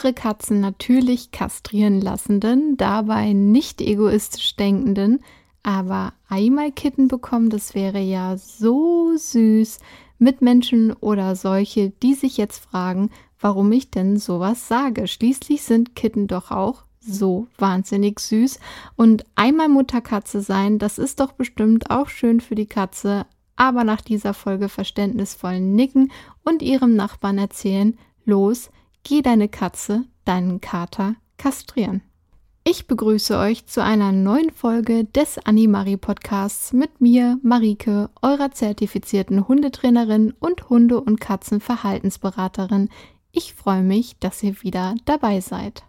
[0.00, 5.20] ihre Katzen natürlich kastrieren lassenden, dabei nicht egoistisch denkenden,
[5.62, 9.78] aber einmal Kitten bekommen, das wäre ja so süß.
[10.18, 13.10] Mitmenschen oder solche, die sich jetzt fragen,
[13.40, 15.06] warum ich denn sowas sage.
[15.06, 18.58] Schließlich sind Kitten doch auch so wahnsinnig süß.
[18.96, 23.26] Und einmal Mutterkatze sein, das ist doch bestimmt auch schön für die Katze.
[23.56, 26.10] Aber nach dieser Folge verständnisvollen Nicken
[26.44, 28.70] und ihrem Nachbarn erzählen, los,
[29.04, 32.02] geh deine Katze, deinen Kater kastrieren.
[32.62, 39.48] Ich begrüße euch zu einer neuen Folge des Animari Podcasts mit mir, Marike, eurer zertifizierten
[39.48, 42.90] Hundetrainerin und Hunde- und Katzenverhaltensberaterin.
[43.32, 45.84] Ich freue mich, dass ihr wieder dabei seid.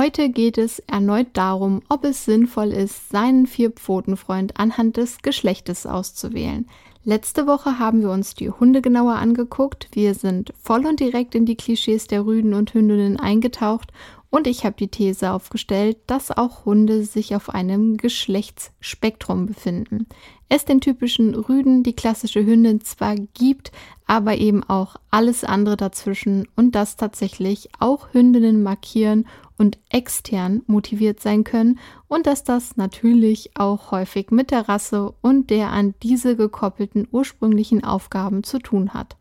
[0.00, 6.68] Heute geht es erneut darum, ob es sinnvoll ist, seinen Vierpfotenfreund anhand des Geschlechtes auszuwählen.
[7.02, 9.88] Letzte Woche haben wir uns die Hunde genauer angeguckt.
[9.90, 13.90] Wir sind voll und direkt in die Klischees der Rüden und Hündinnen eingetaucht
[14.30, 20.06] und ich habe die These aufgestellt, dass auch Hunde sich auf einem Geschlechtsspektrum befinden.
[20.48, 23.72] Es den typischen Rüden, die klassische Hündin zwar gibt,
[24.06, 29.26] aber eben auch alles andere dazwischen und dass tatsächlich auch Hündinnen markieren
[29.58, 35.50] und extern motiviert sein können und dass das natürlich auch häufig mit der Rasse und
[35.50, 39.16] der an diese gekoppelten ursprünglichen Aufgaben zu tun hat.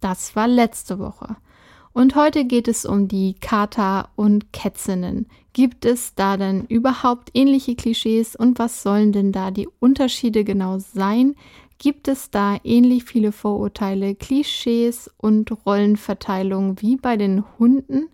[0.00, 1.36] Das war letzte Woche.
[1.92, 5.26] Und heute geht es um die Kater und Kätzinnen.
[5.52, 10.80] Gibt es da denn überhaupt ähnliche Klischees und was sollen denn da die Unterschiede genau
[10.80, 11.36] sein?
[11.78, 18.08] Gibt es da ähnlich viele Vorurteile, Klischees und Rollenverteilung wie bei den Hunden?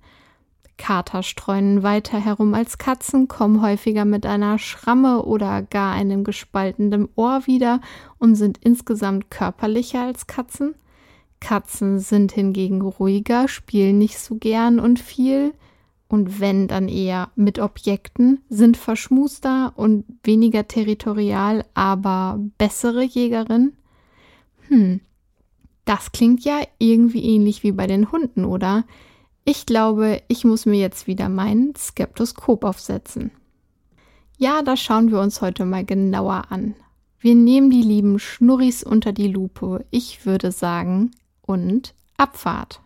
[0.81, 7.07] Kater streunen weiter herum als Katzen, kommen häufiger mit einer Schramme oder gar einem gespaltenen
[7.17, 7.83] Ohr wieder
[8.19, 10.75] und sind insgesamt körperlicher als Katzen.
[11.39, 15.53] Katzen sind hingegen ruhiger, spielen nicht so gern und viel
[16.09, 23.75] und wenn dann eher mit Objekten, sind verschmuster und weniger territorial, aber bessere Jägerin.
[24.69, 25.01] Hm,
[25.85, 28.85] das klingt ja irgendwie ähnlich wie bei den Hunden, oder?
[29.45, 33.31] Ich glaube, ich muss mir jetzt wieder meinen Skeptoskop aufsetzen.
[34.39, 36.75] Ja, das schauen wir uns heute mal genauer an.
[37.19, 41.11] Wir nehmen die lieben Schnurris unter die Lupe, ich würde sagen,
[41.43, 42.81] und Abfahrt.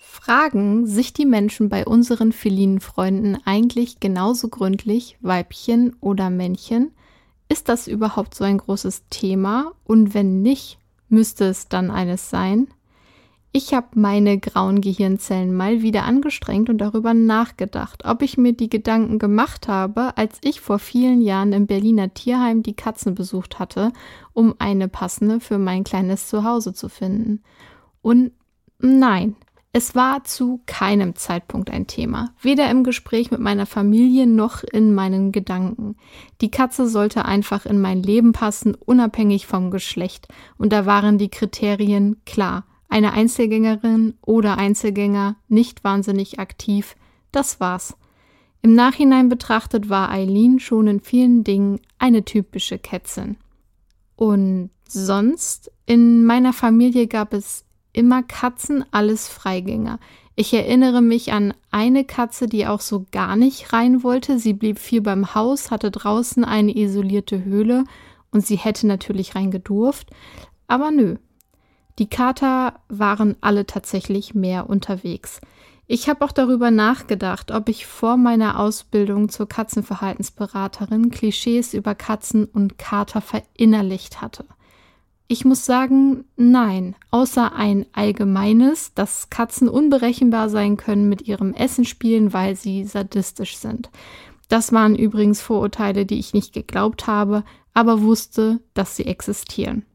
[0.00, 6.92] Fragen sich die Menschen bei unseren felinen Freunden eigentlich genauso gründlich, Weibchen oder Männchen?
[7.48, 9.72] Ist das überhaupt so ein großes Thema?
[9.84, 10.78] Und wenn nicht,
[11.08, 12.68] müsste es dann eines sein?
[13.54, 18.70] Ich habe meine grauen Gehirnzellen mal wieder angestrengt und darüber nachgedacht, ob ich mir die
[18.70, 23.92] Gedanken gemacht habe, als ich vor vielen Jahren im Berliner Tierheim die Katzen besucht hatte,
[24.32, 27.42] um eine passende für mein kleines Zuhause zu finden.
[28.00, 28.32] Und
[28.78, 29.36] nein,
[29.74, 34.94] es war zu keinem Zeitpunkt ein Thema, weder im Gespräch mit meiner Familie noch in
[34.94, 35.96] meinen Gedanken.
[36.40, 41.28] Die Katze sollte einfach in mein Leben passen, unabhängig vom Geschlecht, und da waren die
[41.28, 46.94] Kriterien klar eine Einzelgängerin oder Einzelgänger, nicht wahnsinnig aktiv,
[47.32, 47.96] das war's.
[48.60, 53.38] Im Nachhinein betrachtet war Eileen schon in vielen Dingen eine typische Kätzin.
[54.14, 57.64] Und sonst, in meiner Familie gab es
[57.94, 59.98] immer Katzen, alles Freigänger.
[60.36, 64.38] Ich erinnere mich an eine Katze, die auch so gar nicht rein wollte.
[64.38, 67.84] Sie blieb viel beim Haus, hatte draußen eine isolierte Höhle
[68.30, 70.10] und sie hätte natürlich rein gedurft.
[70.68, 71.16] Aber nö,
[71.98, 75.40] die Kater waren alle tatsächlich mehr unterwegs.
[75.86, 82.46] Ich habe auch darüber nachgedacht, ob ich vor meiner Ausbildung zur Katzenverhaltensberaterin Klischees über Katzen
[82.46, 84.46] und Kater verinnerlicht hatte.
[85.28, 91.84] Ich muss sagen, nein, außer ein allgemeines, dass Katzen unberechenbar sein können mit ihrem Essen
[91.84, 93.90] spielen, weil sie sadistisch sind.
[94.48, 99.86] Das waren übrigens Vorurteile, die ich nicht geglaubt habe, aber wusste, dass sie existieren.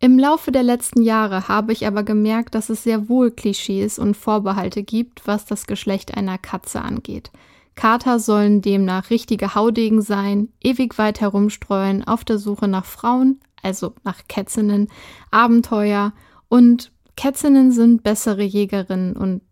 [0.00, 4.16] Im Laufe der letzten Jahre habe ich aber gemerkt, dass es sehr wohl Klischees und
[4.16, 7.32] Vorbehalte gibt, was das Geschlecht einer Katze angeht.
[7.74, 13.94] Kater sollen demnach richtige Haudegen sein, ewig weit herumstreuen, auf der Suche nach Frauen, also
[14.04, 14.88] nach Kätzinnen,
[15.32, 16.12] Abenteuer
[16.48, 19.42] und Kätzinnen sind bessere Jägerinnen und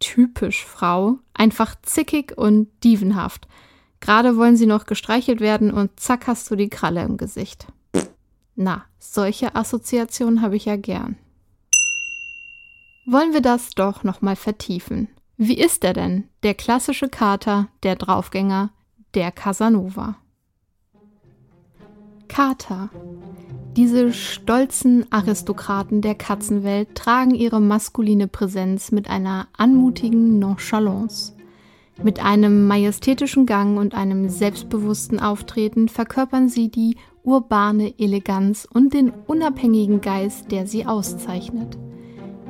[0.00, 3.48] typisch Frau, einfach zickig und dievenhaft.
[4.00, 7.66] Gerade wollen sie noch gestreichelt werden und zack hast du die Kralle im Gesicht.
[8.60, 11.14] Na, solche Assoziationen habe ich ja gern.
[13.06, 15.06] Wollen wir das doch nochmal vertiefen.
[15.36, 18.70] Wie ist er denn, der klassische Kater, der Draufgänger,
[19.14, 20.16] der Casanova.
[22.26, 22.90] Kater.
[23.76, 31.32] Diese stolzen Aristokraten der Katzenwelt tragen ihre maskuline Präsenz mit einer anmutigen Nonchalance.
[32.02, 36.96] Mit einem majestätischen Gang und einem selbstbewussten Auftreten verkörpern sie die
[37.28, 41.76] urbane Eleganz und den unabhängigen Geist, der sie auszeichnet.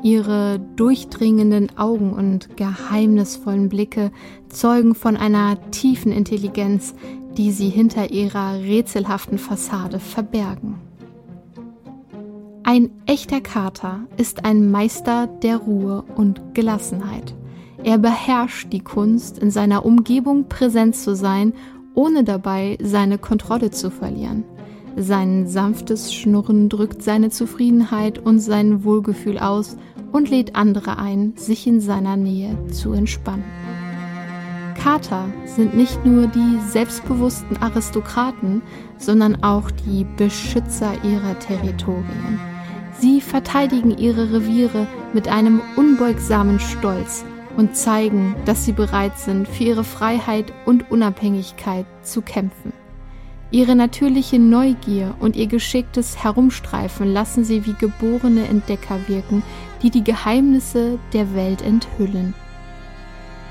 [0.04, 4.12] Ihre durchdringenden Augen und geheimnisvollen Blicke
[4.48, 6.94] zeugen von einer tiefen Intelligenz,
[7.36, 10.76] die sie hinter ihrer rätselhaften Fassade verbergen.
[12.62, 17.34] Ein echter Kater ist ein Meister der Ruhe und Gelassenheit.
[17.82, 21.52] Er beherrscht die Kunst, in seiner Umgebung präsent zu sein,
[21.94, 24.44] ohne dabei seine Kontrolle zu verlieren.
[25.00, 29.76] Sein sanftes Schnurren drückt seine Zufriedenheit und sein Wohlgefühl aus
[30.10, 33.44] und lädt andere ein, sich in seiner Nähe zu entspannen.
[34.76, 38.60] Kater sind nicht nur die selbstbewussten Aristokraten,
[38.96, 42.40] sondern auch die Beschützer ihrer Territorien.
[42.98, 47.24] Sie verteidigen ihre Reviere mit einem unbeugsamen Stolz
[47.56, 52.72] und zeigen, dass sie bereit sind, für ihre Freiheit und Unabhängigkeit zu kämpfen.
[53.50, 59.42] Ihre natürliche Neugier und ihr geschicktes Herumstreifen lassen sie wie geborene Entdecker wirken,
[59.82, 62.34] die die Geheimnisse der Welt enthüllen.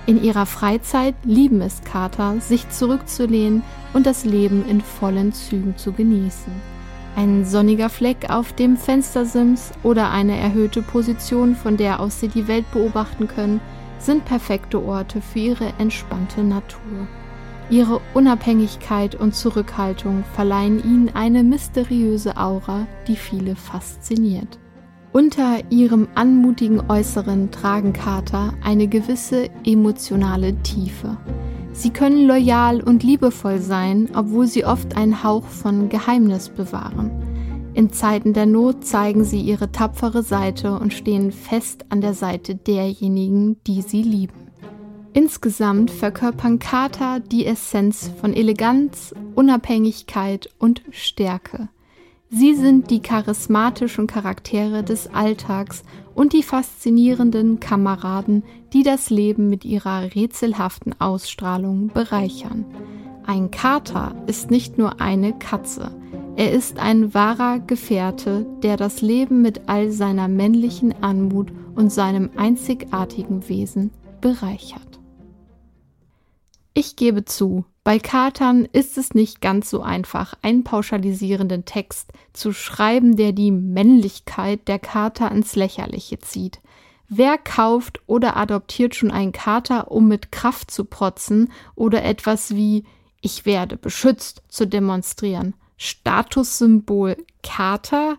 [0.05, 3.63] In ihrer Freizeit lieben es Kater, sich zurückzulehnen
[3.93, 6.53] und das Leben in vollen Zügen zu genießen.
[7.15, 12.47] Ein sonniger Fleck auf dem Fenstersims oder eine erhöhte Position, von der aus sie die
[12.47, 13.59] Welt beobachten können,
[13.97, 17.07] sind perfekte Orte für ihre entspannte Natur.
[17.69, 24.57] Ihre Unabhängigkeit und Zurückhaltung verleihen ihnen eine mysteriöse Aura, die viele fasziniert.
[25.11, 31.17] Unter ihrem anmutigen Äußeren tragen Kater eine gewisse emotionale Tiefe.
[31.73, 37.11] Sie können loyal und liebevoll sein, obwohl sie oft einen Hauch von Geheimnis bewahren.
[37.73, 42.55] In Zeiten der Not zeigen sie ihre tapfere Seite und stehen fest an der Seite
[42.55, 44.46] derjenigen, die sie lieben.
[45.13, 51.69] Insgesamt verkörpern Kater die Essenz von Eleganz, Unabhängigkeit und Stärke.
[52.29, 55.83] Sie sind die charismatischen Charaktere des Alltags
[56.13, 58.43] und die faszinierenden Kameraden,
[58.73, 62.65] die das Leben mit ihrer rätselhaften Ausstrahlung bereichern.
[63.25, 65.91] Ein Kater ist nicht nur eine Katze,
[66.37, 72.29] er ist ein wahrer Gefährte, der das Leben mit all seiner männlichen Anmut und seinem
[72.37, 73.89] einzigartigen Wesen
[74.21, 74.86] bereichert.
[76.79, 82.53] Ich gebe zu, bei Katern ist es nicht ganz so einfach, einen pauschalisierenden Text zu
[82.53, 86.59] schreiben, der die Männlichkeit der Kater ins Lächerliche zieht.
[87.09, 92.85] Wer kauft oder adoptiert schon einen Kater, um mit Kraft zu protzen oder etwas wie
[93.21, 95.55] ich werde beschützt zu demonstrieren?
[95.77, 98.17] Statussymbol Kater?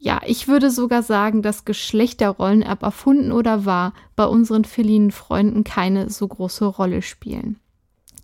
[0.00, 5.62] Ja, ich würde sogar sagen, dass Geschlechterrollen, ob erfunden oder wahr, bei unseren felinen Freunden
[5.62, 7.60] keine so große Rolle spielen.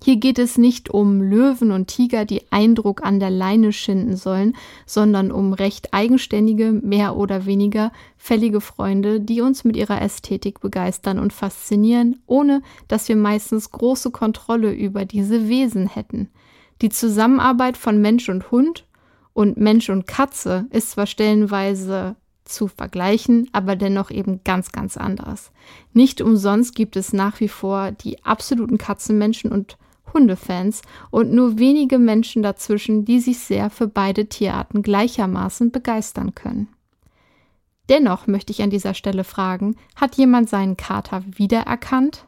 [0.03, 4.55] Hier geht es nicht um Löwen und Tiger, die Eindruck an der Leine schinden sollen,
[4.87, 11.19] sondern um recht eigenständige, mehr oder weniger fällige Freunde, die uns mit ihrer Ästhetik begeistern
[11.19, 16.29] und faszinieren, ohne dass wir meistens große Kontrolle über diese Wesen hätten.
[16.81, 18.87] Die Zusammenarbeit von Mensch und Hund
[19.33, 22.15] und Mensch und Katze ist zwar stellenweise
[22.45, 25.51] zu vergleichen, aber dennoch eben ganz, ganz anders.
[25.93, 29.77] Nicht umsonst gibt es nach wie vor die absoluten Katzenmenschen und
[30.13, 36.69] Hundefans und nur wenige Menschen dazwischen, die sich sehr für beide Tierarten gleichermaßen begeistern können.
[37.89, 42.27] Dennoch möchte ich an dieser Stelle fragen, hat jemand seinen Kater wiedererkannt?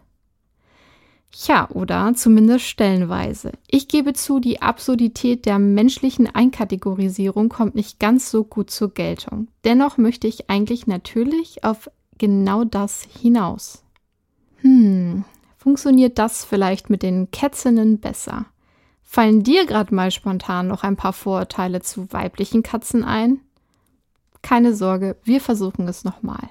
[1.47, 3.53] Ja, oder zumindest stellenweise.
[3.69, 9.47] Ich gebe zu, die Absurdität der menschlichen Einkategorisierung kommt nicht ganz so gut zur Geltung.
[9.65, 13.85] Dennoch möchte ich eigentlich natürlich auf genau das hinaus.
[14.63, 15.25] Hm,
[15.61, 18.47] funktioniert das vielleicht mit den Kätzinnen besser.
[19.03, 23.41] Fallen dir gerade mal spontan noch ein paar Vorurteile zu weiblichen Katzen ein?
[24.41, 26.49] Keine Sorge, wir versuchen es nochmal.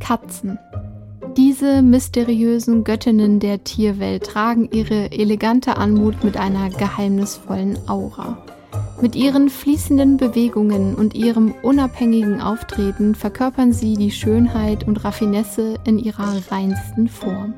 [0.00, 0.58] Katzen.
[1.36, 8.44] Diese mysteriösen Göttinnen der Tierwelt tragen ihre elegante Anmut mit einer geheimnisvollen Aura.
[9.00, 15.98] Mit ihren fließenden Bewegungen und ihrem unabhängigen Auftreten verkörpern sie die Schönheit und Raffinesse in
[15.98, 17.52] ihrer reinsten Form.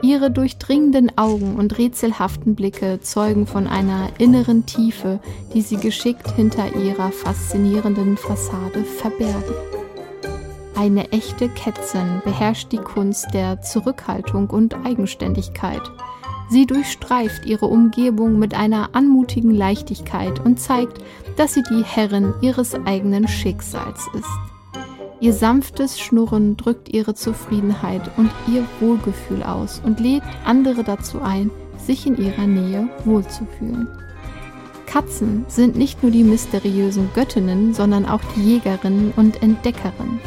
[0.00, 5.20] Ihre durchdringenden Augen und rätselhaften Blicke zeugen von einer inneren Tiefe,
[5.52, 9.54] die sie geschickt hinter ihrer faszinierenden Fassade verbergen.
[10.76, 15.82] Eine echte Kätzin beherrscht die Kunst der Zurückhaltung und Eigenständigkeit.
[16.50, 21.02] Sie durchstreift ihre Umgebung mit einer anmutigen Leichtigkeit und zeigt,
[21.36, 24.28] dass sie die Herrin ihres eigenen Schicksals ist.
[25.20, 31.50] Ihr sanftes Schnurren drückt ihre Zufriedenheit und ihr Wohlgefühl aus und lädt andere dazu ein,
[31.76, 33.88] sich in ihrer Nähe wohlzufühlen.
[34.86, 40.20] Katzen sind nicht nur die mysteriösen Göttinnen, sondern auch die Jägerinnen und Entdeckerinnen.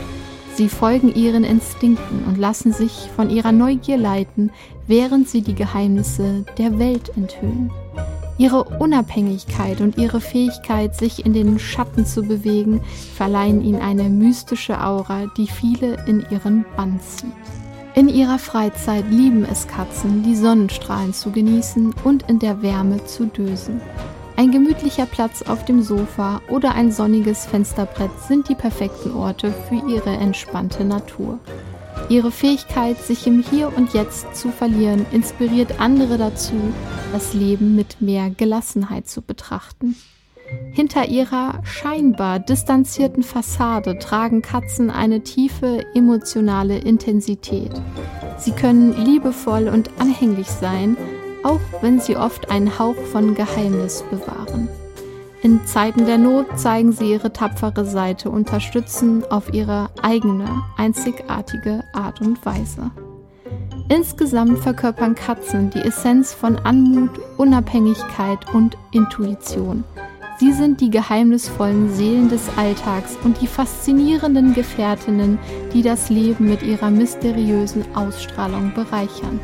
[0.54, 4.52] Sie folgen ihren Instinkten und lassen sich von ihrer Neugier leiten,
[4.88, 7.72] während sie die Geheimnisse der Welt enthüllen.
[8.38, 12.82] Ihre Unabhängigkeit und ihre Fähigkeit, sich in den Schatten zu bewegen,
[13.16, 17.32] verleihen ihnen eine mystische Aura, die viele in ihren Bann zieht.
[17.94, 23.26] In ihrer Freizeit lieben es Katzen, die Sonnenstrahlen zu genießen und in der Wärme zu
[23.26, 23.82] dösen.
[24.38, 29.88] Ein gemütlicher Platz auf dem Sofa oder ein sonniges Fensterbrett sind die perfekten Orte für
[29.88, 31.38] ihre entspannte Natur.
[32.10, 36.54] Ihre Fähigkeit, sich im Hier und Jetzt zu verlieren, inspiriert andere dazu,
[37.12, 39.96] das Leben mit mehr Gelassenheit zu betrachten.
[40.72, 47.72] Hinter ihrer scheinbar distanzierten Fassade tragen Katzen eine tiefe emotionale Intensität.
[48.38, 50.98] Sie können liebevoll und anhänglich sein,
[51.44, 54.68] auch wenn sie oft einen Hauch von Geheimnis bewahren.
[55.44, 60.46] In Zeiten der Not zeigen sie ihre tapfere Seite, unterstützen auf ihre eigene,
[60.78, 62.92] einzigartige Art und Weise.
[63.90, 69.84] Insgesamt verkörpern Katzen die Essenz von Anmut, Unabhängigkeit und Intuition.
[70.38, 75.40] Sie sind die geheimnisvollen Seelen des Alltags und die faszinierenden Gefährtinnen,
[75.74, 79.40] die das Leben mit ihrer mysteriösen Ausstrahlung bereichern.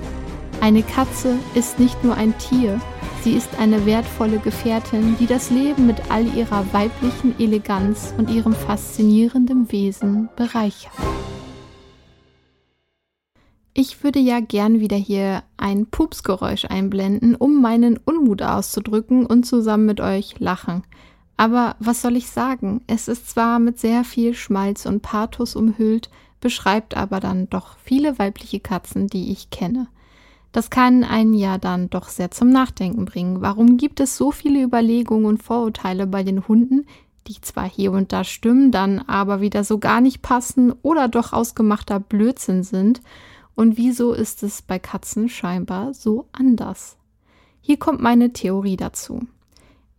[0.62, 2.80] Eine Katze ist nicht nur ein Tier,
[3.24, 8.53] sie ist eine wertvolle Gefährtin, die das Leben mit all ihrer weiblichen Eleganz und ihrem
[8.53, 10.91] faszinierenden Wesen bereichert.
[13.74, 19.86] Ich würde ja gern wieder hier ein Pupsgeräusch einblenden, um meinen Unmut auszudrücken und zusammen
[19.86, 20.83] mit euch lachen.
[21.38, 22.81] Aber was soll ich sagen?
[22.88, 26.09] Es ist zwar mit sehr viel Schmalz und Pathos umhüllt,
[26.41, 29.88] beschreibt aber dann doch viele weibliche Katzen, die ich kenne.
[30.51, 33.42] Das kann einen ja dann doch sehr zum Nachdenken bringen.
[33.42, 36.86] Warum gibt es so viele Überlegungen und Vorurteile bei den Hunden,
[37.27, 41.34] die zwar hier und da stimmen, dann aber wieder so gar nicht passen oder doch
[41.34, 43.01] ausgemachter Blödsinn sind?
[43.56, 46.98] Und wieso ist es bei Katzen scheinbar so anders?
[47.60, 49.27] Hier kommt meine Theorie dazu.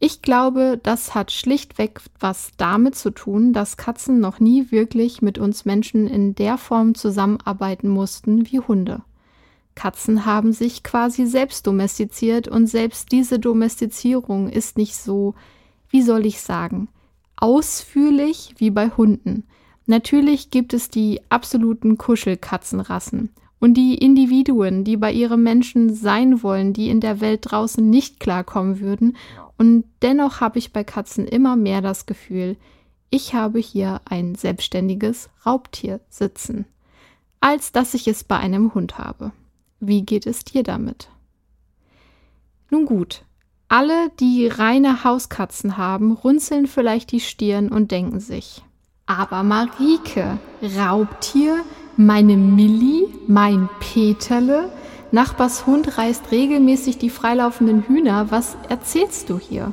[0.00, 5.38] Ich glaube, das hat schlichtweg was damit zu tun, dass Katzen noch nie wirklich mit
[5.38, 9.02] uns Menschen in der Form zusammenarbeiten mussten wie Hunde.
[9.78, 15.36] Katzen haben sich quasi selbst domestiziert und selbst diese Domestizierung ist nicht so,
[15.88, 16.88] wie soll ich sagen,
[17.36, 19.44] ausführlich wie bei Hunden.
[19.86, 23.30] Natürlich gibt es die absoluten Kuschelkatzenrassen
[23.60, 28.18] und die Individuen, die bei ihrem Menschen sein wollen, die in der Welt draußen nicht
[28.18, 29.16] klarkommen würden.
[29.58, 32.56] Und dennoch habe ich bei Katzen immer mehr das Gefühl,
[33.10, 36.64] ich habe hier ein selbstständiges Raubtier sitzen,
[37.40, 39.30] als dass ich es bei einem Hund habe.
[39.80, 41.08] Wie geht es dir damit?
[42.70, 43.24] Nun gut,
[43.68, 48.62] alle, die reine Hauskatzen haben, runzeln vielleicht die Stirn und denken sich,
[49.06, 50.38] aber Marike,
[50.76, 51.64] Raubtier,
[51.96, 54.70] meine Milli, mein Peterle,
[55.10, 59.72] Nachbars Hund reißt regelmäßig die freilaufenden Hühner, was erzählst du hier?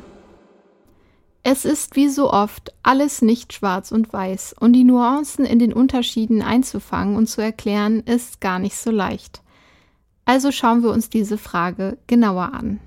[1.43, 5.73] Es ist wie so oft alles nicht schwarz und weiß und die Nuancen in den
[5.73, 9.41] Unterschieden einzufangen und zu erklären ist gar nicht so leicht.
[10.25, 12.79] Also schauen wir uns diese Frage genauer an.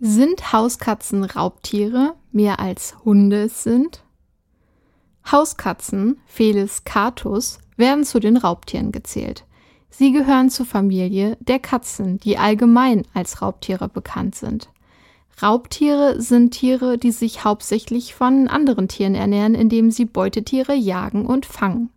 [0.00, 4.02] Sind Hauskatzen Raubtiere mehr als Hunde es sind?
[5.30, 9.44] Hauskatzen, Felis catus, werden zu den Raubtieren gezählt.
[9.90, 14.70] Sie gehören zur Familie der Katzen, die allgemein als Raubtiere bekannt sind.
[15.42, 21.46] Raubtiere sind Tiere, die sich hauptsächlich von anderen Tieren ernähren, indem sie Beutetiere jagen und
[21.46, 21.90] fangen.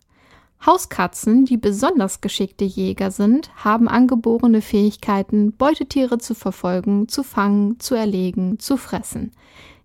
[0.66, 7.94] Hauskatzen, die besonders geschickte Jäger sind, haben angeborene Fähigkeiten, Beutetiere zu verfolgen, zu fangen, zu
[7.94, 9.32] erlegen, zu fressen.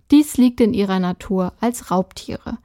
[0.09, 2.57] Dies liegt in ihrer Natur als Raubtiere.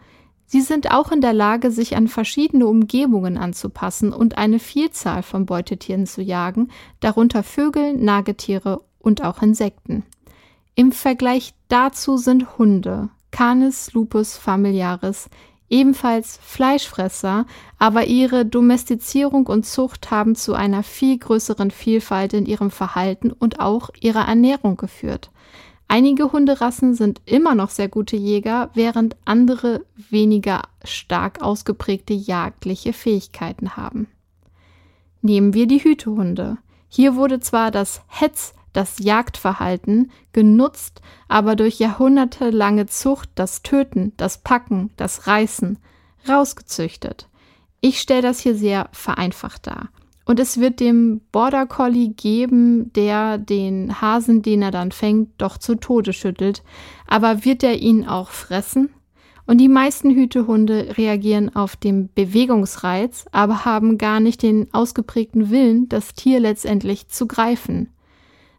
[0.47, 5.47] Sie sind auch in der Lage, sich an verschiedene Umgebungen anzupassen und eine Vielzahl von
[5.47, 6.69] Beutetieren zu jagen,
[7.01, 10.05] darunter Vögel, Nagetiere und auch Insekten.
[10.77, 15.29] Im Vergleich dazu sind Hunde, Canis lupus familiaris,
[15.75, 17.47] ebenfalls Fleischfresser,
[17.81, 23.59] aber ihre Domestizierung und Zucht haben zu einer viel größeren Vielfalt in ihrem Verhalten und
[23.59, 25.33] auch ihrer Ernährung geführt.
[25.89, 33.77] Einige Hunderassen sind immer noch sehr gute Jäger, während andere weniger stark ausgeprägte jagdliche Fähigkeiten
[33.77, 34.07] haben.
[35.23, 36.57] Nehmen wir die Hütehunde.
[36.89, 44.39] Hier wurde zwar das Hetz, das Jagdverhalten, genutzt, aber durch jahrhundertelange Zucht das Töten, das
[44.39, 45.79] Packen, das Reißen
[46.29, 47.29] rausgezüchtet.
[47.81, 49.89] Ich stelle das hier sehr vereinfacht dar.
[50.27, 55.59] Und es wird dem Border Collie geben, der den Hasen, den er dann fängt, doch
[55.59, 56.63] zu Tode schüttelt.
[57.07, 58.91] Aber wird er ihn auch fressen?
[59.47, 65.89] Und die meisten Hütehunde reagieren auf den Bewegungsreiz, aber haben gar nicht den ausgeprägten Willen,
[65.91, 67.91] das Tier letztendlich zu greifen.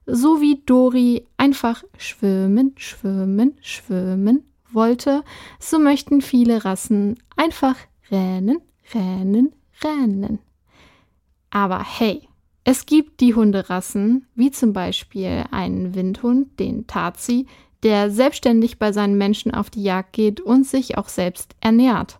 [0.06, 5.24] So wie Dori einfach schwimmen, schwimmen, schwimmen wollte,
[5.60, 7.76] so möchten viele Rassen einfach
[8.12, 8.60] rennen,
[8.94, 10.40] rennen, rennen.
[11.50, 12.28] Aber hey,
[12.64, 17.48] es gibt die Hunderassen, wie zum Beispiel einen Windhund, den Tazi,
[17.84, 22.20] der selbstständig bei seinen Menschen auf die Jagd geht und sich auch selbst ernährt.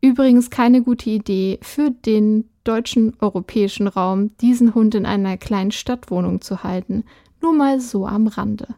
[0.00, 6.40] Übrigens keine gute Idee für den deutschen europäischen Raum, diesen Hund in einer kleinen Stadtwohnung
[6.40, 7.04] zu halten.
[7.40, 8.74] Nur mal so am Rande.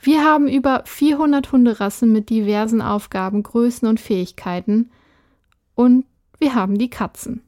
[0.00, 4.90] Wir haben über 400 Hunderassen mit diversen Aufgaben, Größen und Fähigkeiten.
[5.74, 6.04] Und
[6.38, 7.42] wir haben die Katzen.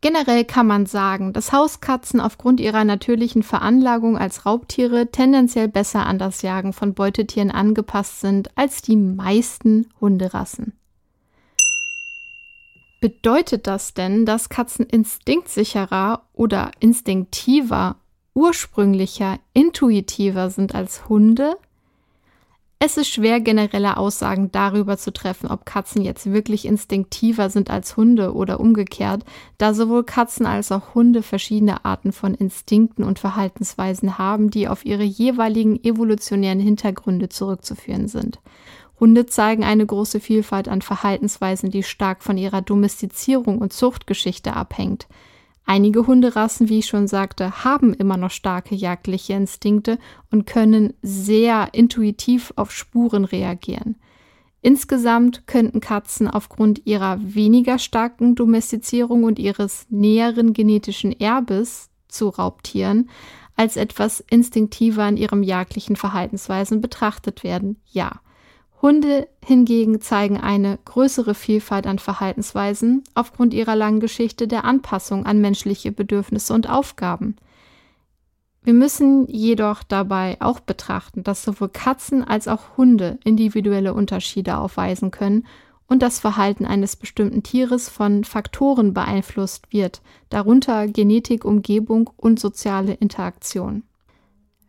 [0.00, 6.18] Generell kann man sagen, dass Hauskatzen aufgrund ihrer natürlichen Veranlagung als Raubtiere tendenziell besser an
[6.18, 10.72] das Jagen von Beutetieren angepasst sind als die meisten Hunderassen.
[13.02, 17.96] Bedeutet das denn, dass Katzen instinktsicherer oder instinktiver,
[18.32, 21.56] ursprünglicher, intuitiver sind als Hunde?
[22.78, 27.96] Es ist schwer, generelle Aussagen darüber zu treffen, ob Katzen jetzt wirklich instinktiver sind als
[27.96, 29.24] Hunde oder umgekehrt,
[29.58, 34.84] da sowohl Katzen als auch Hunde verschiedene Arten von Instinkten und Verhaltensweisen haben, die auf
[34.84, 38.38] ihre jeweiligen evolutionären Hintergründe zurückzuführen sind.
[39.02, 45.08] Hunde zeigen eine große Vielfalt an Verhaltensweisen, die stark von ihrer Domestizierung und Zuchtgeschichte abhängt.
[45.66, 49.98] Einige Hunderassen, wie ich schon sagte, haben immer noch starke jagdliche Instinkte
[50.30, 53.96] und können sehr intuitiv auf Spuren reagieren.
[54.60, 63.10] Insgesamt könnten Katzen aufgrund ihrer weniger starken Domestizierung und ihres näheren genetischen Erbes zu Raubtieren
[63.56, 68.20] als etwas instinktiver in ihrem jagdlichen Verhaltensweisen betrachtet werden, ja.
[68.82, 75.40] Hunde hingegen zeigen eine größere Vielfalt an Verhaltensweisen aufgrund ihrer langen Geschichte der Anpassung an
[75.40, 77.36] menschliche Bedürfnisse und Aufgaben.
[78.64, 85.12] Wir müssen jedoch dabei auch betrachten, dass sowohl Katzen als auch Hunde individuelle Unterschiede aufweisen
[85.12, 85.46] können
[85.86, 92.94] und das Verhalten eines bestimmten Tieres von Faktoren beeinflusst wird, darunter Genetik, Umgebung und soziale
[92.94, 93.84] Interaktion.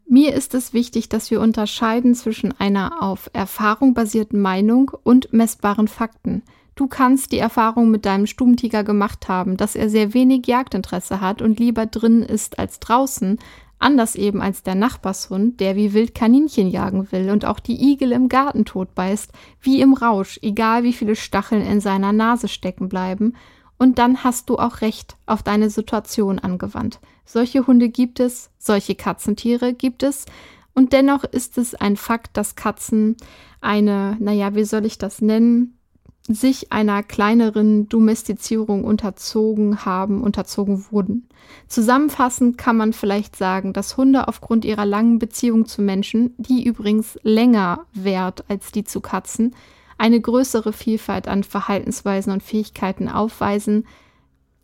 [0.06, 5.88] Mir ist es wichtig, dass wir unterscheiden zwischen einer auf Erfahrung basierten Meinung und messbaren
[5.88, 6.44] Fakten.
[6.76, 11.42] Du kannst die Erfahrung mit deinem Stummtiger gemacht haben, dass er sehr wenig Jagdinteresse hat
[11.42, 13.38] und lieber drin ist als draußen,
[13.80, 18.12] anders eben als der Nachbarshund, der wie wild Kaninchen jagen will und auch die Igel
[18.12, 23.34] im Garten totbeißt, wie im Rausch, egal wie viele Stacheln in seiner Nase stecken bleiben
[23.78, 27.00] und dann hast du auch Recht auf deine Situation angewandt.
[27.26, 30.26] Solche Hunde gibt es, solche Katzentiere gibt es.
[30.74, 33.16] Und dennoch ist es ein Fakt, dass Katzen
[33.62, 35.78] eine, naja, wie soll ich das nennen,
[36.28, 41.28] sich einer kleineren Domestizierung unterzogen haben, unterzogen wurden.
[41.68, 47.20] Zusammenfassend kann man vielleicht sagen, dass Hunde aufgrund ihrer langen Beziehung zu Menschen, die übrigens
[47.24, 49.54] länger währt als die zu Katzen,
[49.98, 53.86] eine größere Vielfalt an Verhaltensweisen und Fähigkeiten aufweisen,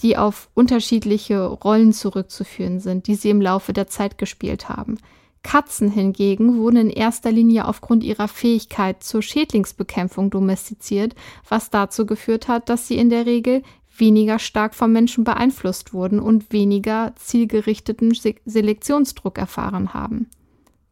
[0.01, 4.97] die auf unterschiedliche Rollen zurückzuführen sind, die sie im Laufe der Zeit gespielt haben.
[5.43, 11.15] Katzen hingegen wurden in erster Linie aufgrund ihrer Fähigkeit zur Schädlingsbekämpfung domestiziert,
[11.47, 13.63] was dazu geführt hat, dass sie in der Regel
[13.97, 18.13] weniger stark vom Menschen beeinflusst wurden und weniger zielgerichteten
[18.45, 20.29] Selektionsdruck erfahren haben.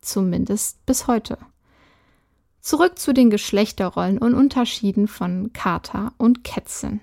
[0.01, 1.37] Zumindest bis heute.
[2.61, 6.99] Zurück zu den Geschlechterrollen und Unterschieden von Kater und Kätzchen.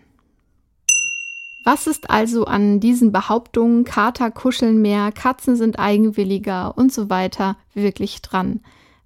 [1.64, 7.56] Was ist also an diesen Behauptungen, Kater kuscheln mehr, Katzen sind eigenwilliger und so weiter
[7.72, 8.60] wirklich dran?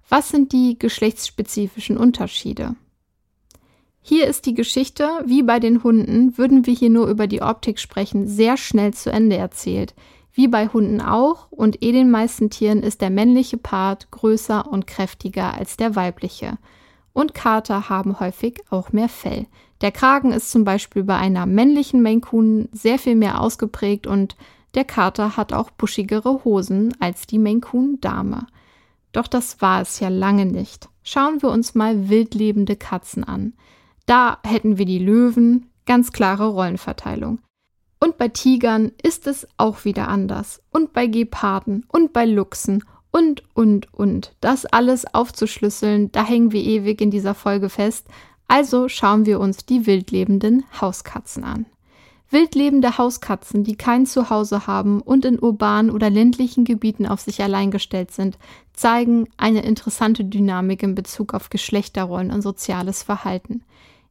[0.09, 2.75] Was sind die geschlechtsspezifischen Unterschiede?
[4.01, 7.79] Hier ist die Geschichte, wie bei den Hunden, würden wir hier nur über die Optik
[7.79, 9.93] sprechen, sehr schnell zu Ende erzählt.
[10.33, 14.85] Wie bei Hunden auch und eh den meisten Tieren ist der männliche Part größer und
[14.85, 16.57] kräftiger als der weibliche.
[17.13, 19.47] Und Kater haben häufig auch mehr Fell.
[19.81, 24.35] Der Kragen ist zum Beispiel bei einer männlichen Maine Coon sehr viel mehr ausgeprägt und
[24.75, 28.45] der Kater hat auch buschigere Hosen als die Maine Coon Dame.
[29.11, 30.89] Doch das war es ja lange nicht.
[31.03, 33.53] Schauen wir uns mal wildlebende Katzen an.
[34.05, 37.39] Da hätten wir die Löwen, ganz klare Rollenverteilung.
[37.99, 40.61] Und bei Tigern ist es auch wieder anders.
[40.71, 44.35] Und bei Geparden und bei Luchsen und, und, und.
[44.39, 48.07] Das alles aufzuschlüsseln, da hängen wir ewig in dieser Folge fest.
[48.49, 51.67] Also schauen wir uns die wildlebenden Hauskatzen an.
[52.31, 57.69] Wildlebende Hauskatzen, die kein Zuhause haben und in urbanen oder ländlichen Gebieten auf sich allein
[57.69, 58.39] gestellt sind,
[58.73, 63.63] zeigen eine interessante Dynamik in Bezug auf Geschlechterrollen und soziales Verhalten.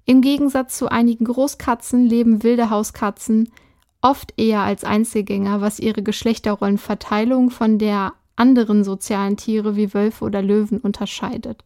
[0.05, 3.51] Im Gegensatz zu einigen Großkatzen leben wilde Hauskatzen
[4.01, 10.43] oft eher als Einzelgänger, was ihre Geschlechterrollenverteilung von der anderen sozialen Tiere wie Wölfe oder
[10.43, 11.65] Löwen unterscheidet.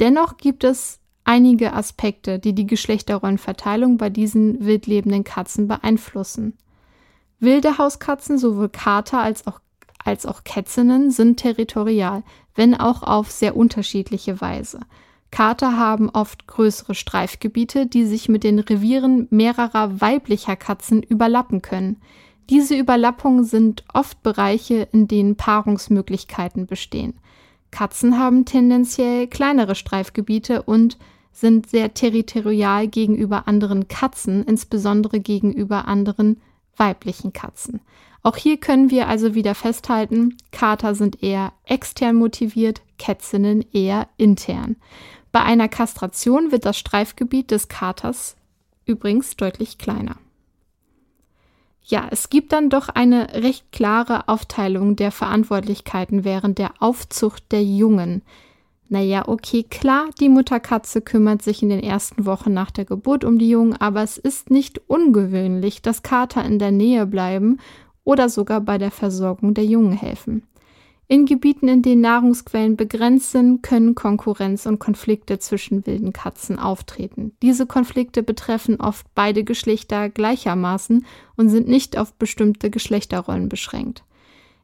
[0.00, 6.56] Dennoch gibt es einige Aspekte, die die Geschlechterrollenverteilung bei diesen wildlebenden Katzen beeinflussen.
[7.38, 9.60] Wilde Hauskatzen, sowohl Kater als auch,
[10.02, 12.22] als auch Kätzinnen, sind territorial,
[12.54, 14.80] wenn auch auf sehr unterschiedliche Weise.
[15.30, 22.00] Kater haben oft größere Streifgebiete, die sich mit den Revieren mehrerer weiblicher Katzen überlappen können.
[22.48, 27.20] Diese Überlappungen sind oft Bereiche, in denen Paarungsmöglichkeiten bestehen.
[27.70, 30.96] Katzen haben tendenziell kleinere Streifgebiete und
[31.40, 36.40] sind sehr territorial gegenüber anderen Katzen, insbesondere gegenüber anderen
[36.76, 37.80] weiblichen Katzen.
[38.22, 44.76] Auch hier können wir also wieder festhalten, Kater sind eher extern motiviert, Kätzinnen eher intern.
[45.30, 48.36] Bei einer Kastration wird das Streifgebiet des Katers
[48.86, 50.16] übrigens deutlich kleiner.
[51.84, 57.62] Ja, es gibt dann doch eine recht klare Aufteilung der Verantwortlichkeiten während der Aufzucht der
[57.62, 58.22] Jungen.
[58.90, 63.38] Naja, okay, klar, die Mutterkatze kümmert sich in den ersten Wochen nach der Geburt um
[63.38, 67.58] die Jungen, aber es ist nicht ungewöhnlich, dass Kater in der Nähe bleiben
[68.04, 70.42] oder sogar bei der Versorgung der Jungen helfen.
[71.10, 77.32] In Gebieten, in denen Nahrungsquellen begrenzt sind, können Konkurrenz und Konflikte zwischen wilden Katzen auftreten.
[77.42, 84.04] Diese Konflikte betreffen oft beide Geschlechter gleichermaßen und sind nicht auf bestimmte Geschlechterrollen beschränkt.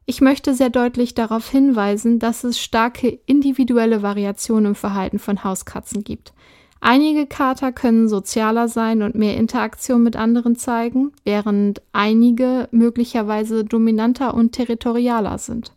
[0.06, 6.04] Ich möchte sehr deutlich darauf hinweisen, dass es starke individuelle Variationen im Verhalten von Hauskatzen
[6.04, 6.34] gibt.
[6.80, 14.34] Einige Kater können sozialer sein und mehr Interaktion mit anderen zeigen, während einige möglicherweise dominanter
[14.34, 15.72] und territorialer sind.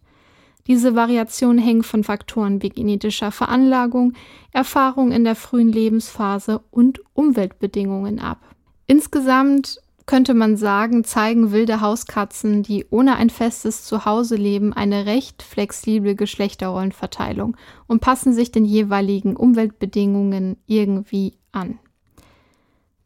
[0.68, 4.12] Diese Variationen hängen von Faktoren wie genetischer Veranlagung,
[4.52, 8.42] Erfahrung in der frühen Lebensphase und Umweltbedingungen ab.
[8.86, 15.43] Insgesamt könnte man sagen, zeigen wilde Hauskatzen, die ohne ein festes Zuhause leben, eine recht
[15.43, 17.56] flexible Geschlechterrollenverteilung
[17.88, 21.78] und passen sich den jeweiligen Umweltbedingungen irgendwie an.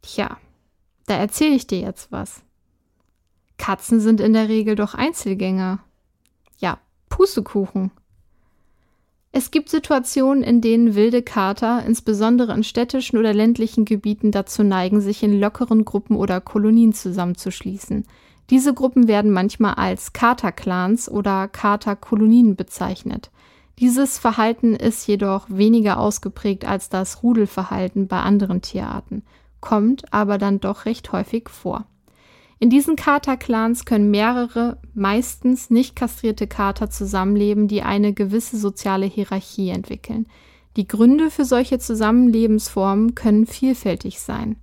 [0.00, 0.38] Tja,
[1.06, 2.42] da erzähle ich dir jetzt was.
[3.58, 5.80] Katzen sind in der Regel doch Einzelgänger.
[6.58, 7.90] Ja, Pustekuchen.
[9.34, 15.00] Es gibt Situationen, in denen wilde Kater, insbesondere in städtischen oder ländlichen Gebieten, dazu neigen,
[15.00, 18.04] sich in lockeren Gruppen oder Kolonien zusammenzuschließen.
[18.50, 23.30] Diese Gruppen werden manchmal als Katerclans oder Katerkolonien bezeichnet.
[23.78, 29.22] Dieses Verhalten ist jedoch weniger ausgeprägt als das Rudelverhalten bei anderen Tierarten,
[29.60, 31.86] kommt aber dann doch recht häufig vor.
[32.62, 39.70] In diesen Kater-Clans können mehrere, meistens nicht kastrierte Kater zusammenleben, die eine gewisse soziale Hierarchie
[39.70, 40.26] entwickeln.
[40.76, 44.54] Die Gründe für solche Zusammenlebensformen können vielfältig sein.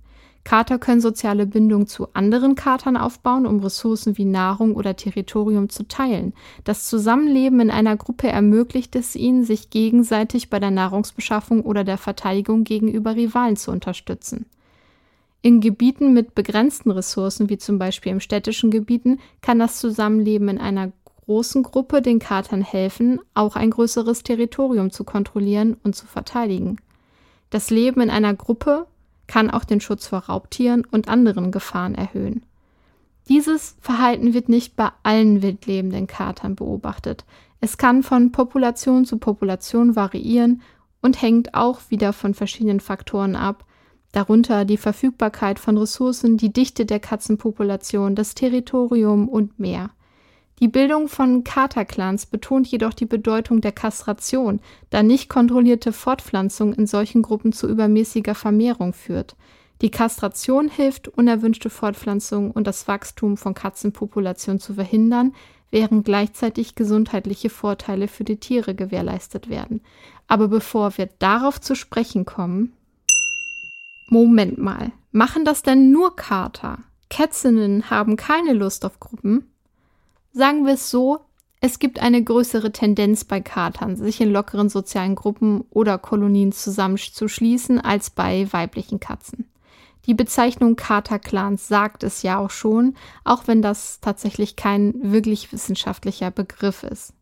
[0.44, 5.86] Kater können soziale Bindungen zu anderen Katern aufbauen, um Ressourcen wie Nahrung oder Territorium zu
[5.86, 6.32] teilen.
[6.64, 11.98] Das Zusammenleben in einer Gruppe ermöglicht es ihnen, sich gegenseitig bei der Nahrungsbeschaffung oder der
[11.98, 14.46] Verteidigung gegenüber Rivalen zu unterstützen.
[15.42, 20.58] In Gebieten mit begrenzten Ressourcen, wie zum Beispiel in städtischen Gebieten, kann das Zusammenleben in
[20.58, 20.92] einer
[21.24, 26.76] großen Gruppe den Katern helfen, auch ein größeres Territorium zu kontrollieren und zu verteidigen.
[27.48, 28.86] Das Leben in einer Gruppe
[29.26, 32.44] kann auch den Schutz vor Raubtieren und anderen Gefahren erhöhen.
[33.28, 37.24] Dieses Verhalten wird nicht bei allen wildlebenden Katern beobachtet.
[37.60, 40.62] Es kann von Population zu Population variieren
[41.00, 43.64] und hängt auch wieder von verschiedenen Faktoren ab,
[44.12, 49.90] darunter die Verfügbarkeit von Ressourcen, die Dichte der Katzenpopulation, das Territorium und mehr.
[50.60, 56.86] Die Bildung von Katerclans betont jedoch die Bedeutung der Kastration, da nicht kontrollierte Fortpflanzung in
[56.86, 59.36] solchen Gruppen zu übermäßiger Vermehrung führt.
[59.80, 65.32] Die Kastration hilft, unerwünschte Fortpflanzung und das Wachstum von Katzenpopulationen zu verhindern,
[65.70, 69.80] während gleichzeitig gesundheitliche Vorteile für die Tiere gewährleistet werden.
[70.28, 72.74] Aber bevor wir darauf zu sprechen kommen,
[74.12, 76.80] Moment mal, machen das denn nur Kater?
[77.10, 79.48] Kätzinnen haben keine Lust auf Gruppen?
[80.32, 81.20] Sagen wir es so,
[81.62, 87.78] Es gibt eine größere Tendenz bei Katern, sich in lockeren sozialen Gruppen oder Kolonien zusammenzuschließen
[87.78, 89.46] als bei weiblichen Katzen.
[90.06, 96.30] Die Bezeichnung Katerclans sagt es ja auch schon, auch wenn das tatsächlich kein wirklich wissenschaftlicher
[96.30, 97.12] Begriff ist.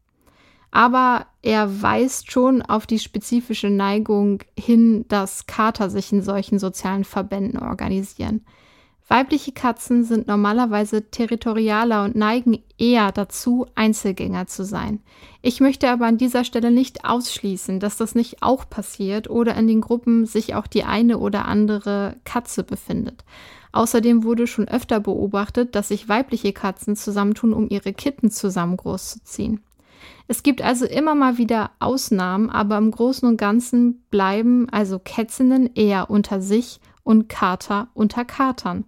[0.70, 7.04] Aber er weist schon auf die spezifische Neigung hin, dass Kater sich in solchen sozialen
[7.04, 8.44] Verbänden organisieren.
[9.10, 15.00] Weibliche Katzen sind normalerweise territorialer und neigen eher dazu, Einzelgänger zu sein.
[15.40, 19.66] Ich möchte aber an dieser Stelle nicht ausschließen, dass das nicht auch passiert oder in
[19.66, 23.24] den Gruppen sich auch die eine oder andere Katze befindet.
[23.72, 29.62] Außerdem wurde schon öfter beobachtet, dass sich weibliche Katzen zusammentun, um ihre Kitten zusammen großzuziehen.
[30.30, 35.74] Es gibt also immer mal wieder Ausnahmen, aber im Großen und Ganzen bleiben also Kätzinnen
[35.74, 38.84] eher unter sich und Kater unter Katern.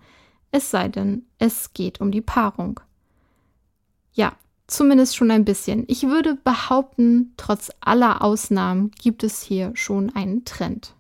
[0.53, 2.81] Es sei denn, es geht um die Paarung.
[4.13, 4.35] Ja,
[4.67, 5.85] zumindest schon ein bisschen.
[5.89, 10.95] Ich würde behaupten, trotz aller Ausnahmen gibt es hier schon einen Trend.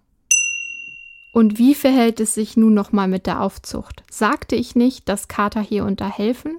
[1.35, 4.03] Und wie verhält es sich nun nochmal mit der Aufzucht?
[4.11, 6.59] Sagte ich nicht, dass Kater hier unterhelfen?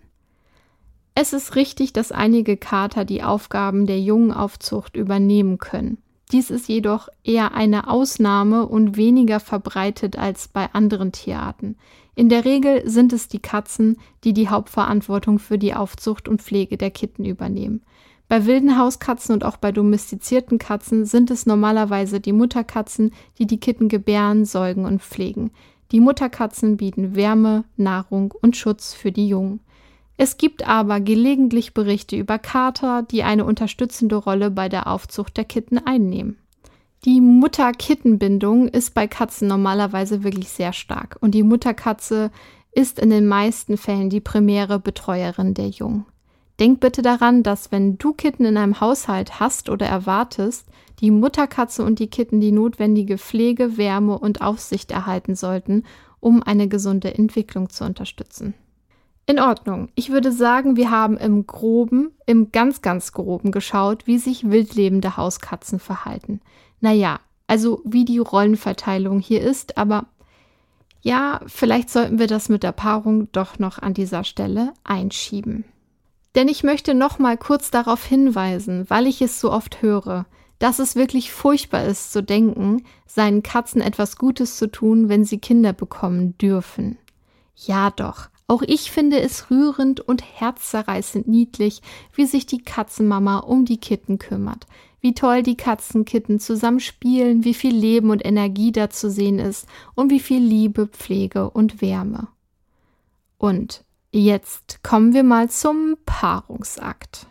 [1.13, 5.97] Es ist richtig, dass einige Kater die Aufgaben der Jungenaufzucht übernehmen können.
[6.31, 11.75] Dies ist jedoch eher eine Ausnahme und weniger verbreitet als bei anderen Tierarten.
[12.15, 16.77] In der Regel sind es die Katzen, die die Hauptverantwortung für die Aufzucht und Pflege
[16.77, 17.81] der Kitten übernehmen.
[18.29, 23.59] Bei wilden Hauskatzen und auch bei domestizierten Katzen sind es normalerweise die Mutterkatzen, die die
[23.59, 25.51] Kitten gebären, säugen und pflegen.
[25.91, 29.59] Die Mutterkatzen bieten Wärme, Nahrung und Schutz für die Jungen.
[30.23, 35.45] Es gibt aber gelegentlich Berichte über Kater, die eine unterstützende Rolle bei der Aufzucht der
[35.45, 36.37] Kitten einnehmen.
[37.05, 42.29] Die Mutter-Kitten-Bindung ist bei Katzen normalerweise wirklich sehr stark und die Mutterkatze
[42.71, 46.05] ist in den meisten Fällen die primäre Betreuerin der Jungen.
[46.59, 50.67] Denk bitte daran, dass wenn du Kitten in einem Haushalt hast oder erwartest,
[50.99, 55.81] die Mutterkatze und die Kitten die notwendige Pflege, Wärme und Aufsicht erhalten sollten,
[56.19, 58.53] um eine gesunde Entwicklung zu unterstützen.
[59.31, 59.87] In Ordnung.
[59.95, 65.15] Ich würde sagen, wir haben im groben, im ganz, ganz groben geschaut, wie sich wildlebende
[65.15, 66.41] Hauskatzen verhalten.
[66.81, 70.07] Naja, also wie die Rollenverteilung hier ist, aber
[70.99, 75.63] ja, vielleicht sollten wir das mit der Paarung doch noch an dieser Stelle einschieben.
[76.35, 80.25] Denn ich möchte noch mal kurz darauf hinweisen, weil ich es so oft höre,
[80.59, 85.37] dass es wirklich furchtbar ist zu denken, seinen Katzen etwas Gutes zu tun, wenn sie
[85.39, 86.97] Kinder bekommen dürfen.
[87.55, 91.81] Ja doch, auch ich finde es rührend und herzzerreißend niedlich,
[92.13, 94.67] wie sich die Katzenmama um die Kitten kümmert.
[94.99, 99.67] Wie toll die Katzenkitten zusammen spielen, wie viel Leben und Energie da zu sehen ist
[99.95, 102.27] und wie viel Liebe, Pflege und Wärme.
[103.37, 107.27] Und jetzt kommen wir mal zum Paarungsakt.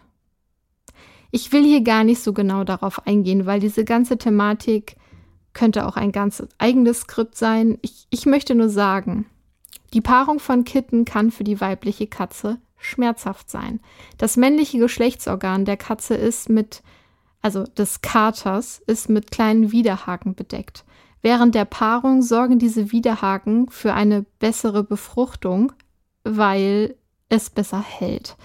[1.33, 4.96] Ich will hier gar nicht so genau darauf eingehen, weil diese ganze Thematik
[5.52, 7.76] könnte auch ein ganz eigenes Skript sein.
[7.83, 9.26] Ich, ich möchte nur sagen,
[9.92, 13.81] die Paarung von Kitten kann für die weibliche Katze schmerzhaft sein.
[14.18, 16.83] Das männliche Geschlechtsorgan der Katze ist mit,
[17.42, 20.85] also des Katers, ist mit kleinen Widerhaken bedeckt.
[21.22, 25.72] Während der Paarung sorgen diese Widerhaken für eine bessere Befruchtung,
[26.24, 26.96] weil
[27.29, 28.37] es besser hält.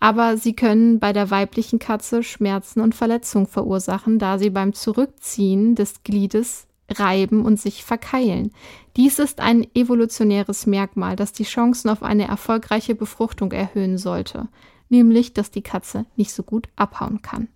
[0.00, 5.74] Aber sie können bei der weiblichen Katze Schmerzen und Verletzungen verursachen, da sie beim Zurückziehen
[5.74, 8.52] des Gliedes reiben und sich verkeilen.
[8.96, 14.48] Dies ist ein evolutionäres Merkmal, das die Chancen auf eine erfolgreiche Befruchtung erhöhen sollte,
[14.88, 17.48] nämlich dass die Katze nicht so gut abhauen kann.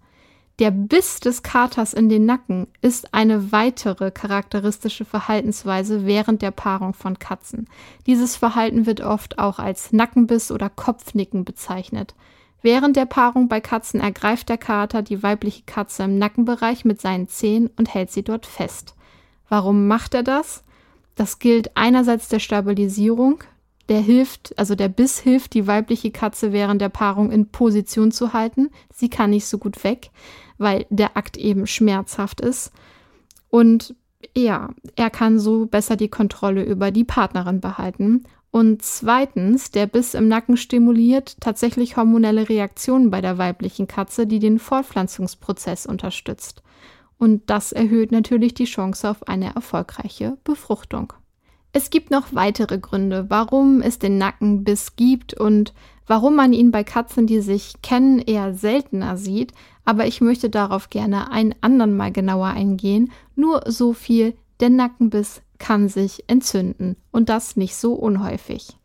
[0.58, 6.92] Der Biss des Katers in den Nacken ist eine weitere charakteristische Verhaltensweise während der Paarung
[6.92, 7.66] von Katzen.
[8.06, 12.14] Dieses Verhalten wird oft auch als Nackenbiss oder Kopfnicken bezeichnet.
[12.60, 17.28] Während der Paarung bei Katzen ergreift der Kater die weibliche Katze im Nackenbereich mit seinen
[17.28, 18.94] Zehen und hält sie dort fest.
[19.48, 20.62] Warum macht er das?
[21.20, 23.44] Das gilt einerseits der Stabilisierung,
[23.90, 28.32] der hilft, also der Biss hilft, die weibliche Katze während der Paarung in Position zu
[28.32, 28.70] halten.
[28.90, 30.12] Sie kann nicht so gut weg,
[30.56, 32.72] weil der Akt eben schmerzhaft ist.
[33.50, 33.94] Und
[34.34, 38.24] ja, er kann so besser die Kontrolle über die Partnerin behalten.
[38.50, 44.38] Und zweitens, der Biss im Nacken stimuliert tatsächlich hormonelle Reaktionen bei der weiblichen Katze, die
[44.38, 46.62] den Fortpflanzungsprozess unterstützt.
[47.20, 51.12] Und das erhöht natürlich die Chance auf eine erfolgreiche Befruchtung.
[51.70, 55.74] Es gibt noch weitere Gründe, warum es den Nackenbiss gibt und
[56.06, 59.52] warum man ihn bei Katzen, die sich kennen, eher seltener sieht,
[59.84, 63.12] aber ich möchte darauf gerne ein andern Mal genauer eingehen.
[63.36, 68.79] Nur so viel, der Nackenbiss kann sich entzünden und das nicht so unhäufig.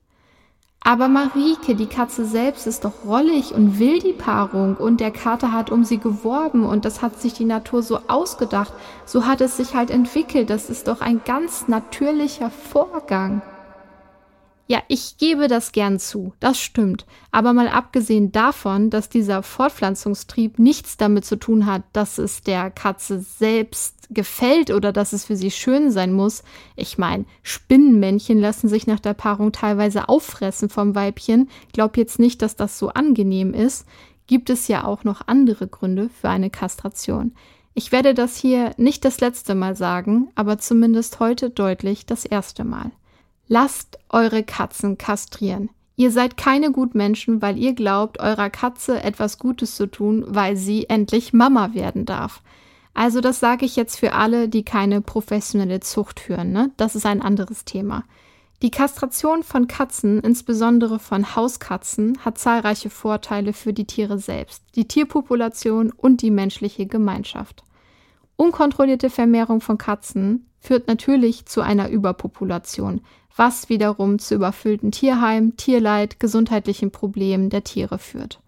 [0.88, 5.52] Aber Marike, die Katze selbst, ist doch rollig und will die Paarung und der Kater
[5.52, 8.72] hat um sie geworben und das hat sich die Natur so ausgedacht.
[9.04, 10.52] So hat es sich halt entwickelt.
[10.52, 13.42] Das ist doch ein ganz natürlicher Vorgang.
[14.68, 17.06] Ja, ich gebe das gern zu, das stimmt.
[17.32, 22.72] Aber mal abgesehen davon, dass dieser Fortpflanzungstrieb nichts damit zu tun hat, dass es der
[22.72, 26.44] Katze selbst gefällt oder dass es für sie schön sein muss.
[26.76, 31.50] Ich meine, Spinnenmännchen lassen sich nach der Paarung teilweise auffressen vom Weibchen.
[31.74, 33.86] Glaub jetzt nicht, dass das so angenehm ist.
[34.26, 37.36] Gibt es ja auch noch andere Gründe für eine Kastration.
[37.76, 42.64] Ich werde das hier nicht das letzte Mal sagen, aber zumindest heute deutlich das erste
[42.64, 42.92] Mal.
[43.48, 45.70] Lasst eure Katzen kastrieren.
[45.98, 50.90] Ihr seid keine Gutmenschen, weil ihr glaubt, eurer Katze etwas Gutes zu tun, weil sie
[50.90, 52.42] endlich Mama werden darf.
[52.94, 56.52] Also das sage ich jetzt für alle, die keine professionelle Zucht führen.
[56.52, 56.72] Ne?
[56.78, 58.04] Das ist ein anderes Thema.
[58.62, 64.88] Die Kastration von Katzen, insbesondere von Hauskatzen, hat zahlreiche Vorteile für die Tiere selbst, die
[64.88, 67.64] Tierpopulation und die menschliche Gemeinschaft.
[68.38, 73.02] Unkontrollierte Vermehrung von Katzen führt natürlich zu einer Überpopulation,
[73.36, 78.40] was wiederum zu überfüllten Tierheimen, Tierleid, gesundheitlichen Problemen der Tiere führt.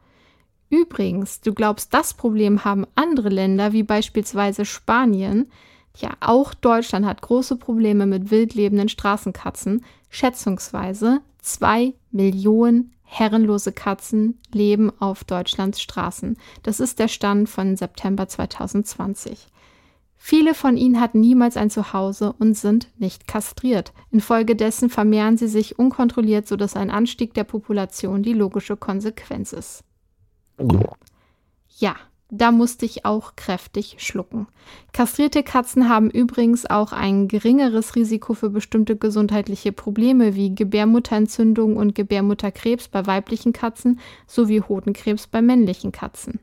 [0.70, 5.50] Übrigens, du glaubst, das Problem haben andere Länder wie beispielsweise Spanien.
[5.98, 9.86] Ja, auch Deutschland hat große Probleme mit wild lebenden Straßenkatzen.
[10.10, 16.38] Schätzungsweise zwei Millionen herrenlose Katzen leben auf Deutschlands Straßen.
[16.64, 19.48] Das ist der Stand von September 2020.
[20.18, 23.94] Viele von ihnen hatten niemals ein Zuhause und sind nicht kastriert.
[24.12, 29.84] Infolgedessen vermehren sie sich unkontrolliert, sodass ein Anstieg der Population die logische Konsequenz ist.
[31.78, 31.96] Ja,
[32.30, 34.48] da musste ich auch kräftig schlucken.
[34.92, 41.96] Kastrierte Katzen haben übrigens auch ein geringeres Risiko für bestimmte gesundheitliche Probleme wie Gebärmutterentzündung und
[41.96, 46.42] Gebärmutterkrebs bei weiblichen Katzen sowie Hodenkrebs bei männlichen Katzen.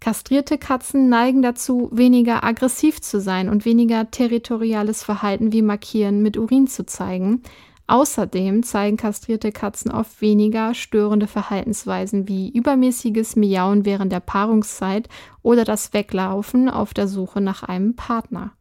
[0.00, 6.38] Kastrierte Katzen neigen dazu, weniger aggressiv zu sein und weniger territoriales Verhalten wie Markieren mit
[6.38, 7.42] Urin zu zeigen.
[7.86, 15.08] Außerdem zeigen kastrierte Katzen oft weniger störende Verhaltensweisen wie übermäßiges Miauen während der Paarungszeit
[15.42, 18.52] oder das Weglaufen auf der Suche nach einem Partner.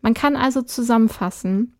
[0.00, 1.76] Man kann also zusammenfassen,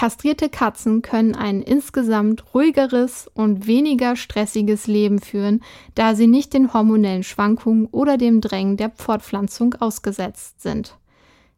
[0.00, 5.62] Kastrierte Katzen können ein insgesamt ruhigeres und weniger stressiges Leben führen,
[5.94, 10.96] da sie nicht den hormonellen Schwankungen oder dem Drängen der Fortpflanzung ausgesetzt sind.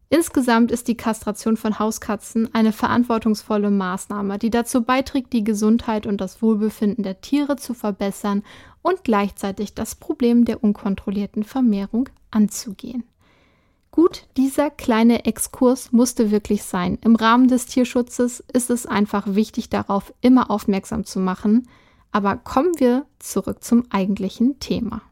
[0.08, 6.20] Insgesamt ist die Kastration von Hauskatzen eine verantwortungsvolle Maßnahme, die dazu beiträgt, die Gesundheit und
[6.20, 8.42] das Wohlbefinden der Tiere zu verbessern
[8.82, 13.04] und gleichzeitig das Problem der unkontrollierten Vermehrung anzugehen.
[13.92, 16.98] Gut, dieser kleine Exkurs musste wirklich sein.
[17.02, 21.68] Im Rahmen des Tierschutzes ist es einfach wichtig, darauf immer aufmerksam zu machen.
[22.10, 25.02] Aber kommen wir zurück zum eigentlichen Thema.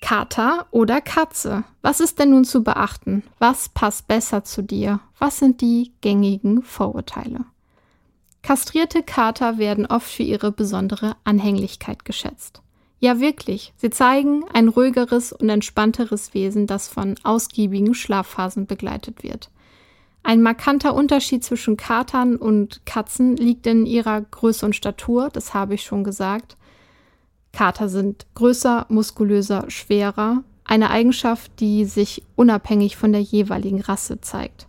[0.00, 1.62] Kater oder Katze?
[1.82, 3.22] Was ist denn nun zu beachten?
[3.38, 4.98] Was passt besser zu dir?
[5.18, 7.44] Was sind die gängigen Vorurteile?
[8.42, 12.60] Kastrierte Kater werden oft für ihre besondere Anhänglichkeit geschätzt.
[13.06, 13.72] Ja, wirklich.
[13.76, 19.48] Sie zeigen ein ruhigeres und entspannteres Wesen, das von ausgiebigen Schlafphasen begleitet wird.
[20.24, 25.74] Ein markanter Unterschied zwischen Katern und Katzen liegt in ihrer Größe und Statur, das habe
[25.74, 26.56] ich schon gesagt.
[27.52, 34.66] Kater sind größer, muskulöser, schwerer, eine Eigenschaft, die sich unabhängig von der jeweiligen Rasse zeigt.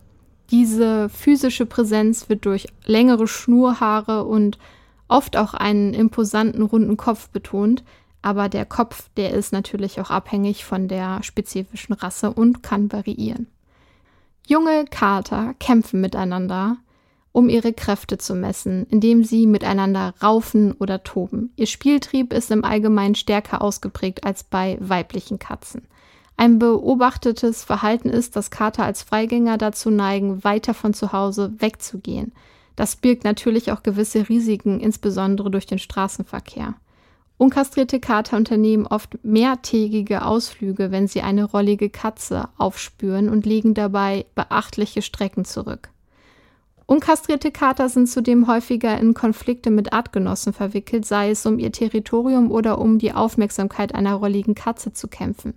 [0.52, 4.60] Diese physische Präsenz wird durch längere Schnurhaare und
[5.08, 7.82] oft auch einen imposanten runden Kopf betont,
[8.22, 13.46] aber der Kopf, der ist natürlich auch abhängig von der spezifischen Rasse und kann variieren.
[14.46, 16.78] Junge Kater kämpfen miteinander,
[17.32, 21.52] um ihre Kräfte zu messen, indem sie miteinander raufen oder toben.
[21.56, 25.82] Ihr Spieltrieb ist im Allgemeinen stärker ausgeprägt als bei weiblichen Katzen.
[26.36, 32.32] Ein beobachtetes Verhalten ist, dass Kater als Freigänger dazu neigen, weiter von zu Hause wegzugehen.
[32.76, 36.74] Das birgt natürlich auch gewisse Risiken, insbesondere durch den Straßenverkehr.
[37.38, 44.26] Unkastrierte Kater unternehmen oft mehrtägige Ausflüge, wenn sie eine rollige Katze aufspüren und legen dabei
[44.34, 45.90] beachtliche Strecken zurück.
[46.86, 52.50] Unkastrierte Kater sind zudem häufiger in Konflikte mit Artgenossen verwickelt, sei es um ihr Territorium
[52.50, 55.54] oder um die Aufmerksamkeit einer rolligen Katze zu kämpfen.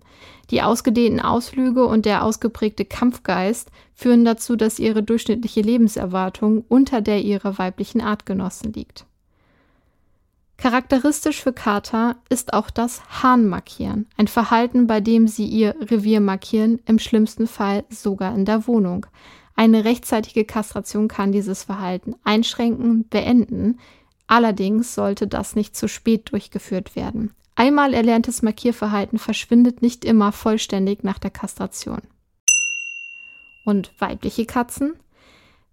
[0.51, 7.23] Die ausgedehnten Ausflüge und der ausgeprägte Kampfgeist führen dazu, dass ihre durchschnittliche Lebenserwartung unter der
[7.23, 9.05] ihrer weiblichen Artgenossen liegt.
[10.61, 16.79] Charakteristisch für Kater ist auch das Hahnmarkieren, ein Verhalten, bei dem sie ihr Revier markieren,
[16.85, 19.07] im schlimmsten Fall sogar in der Wohnung.
[19.55, 23.79] Eine rechtzeitige Kastration kann dieses Verhalten einschränken, beenden,
[24.31, 27.33] Allerdings sollte das nicht zu spät durchgeführt werden.
[27.55, 31.99] Einmal erlerntes Markierverhalten verschwindet nicht immer vollständig nach der Kastration.
[33.65, 34.93] Und weibliche Katzen?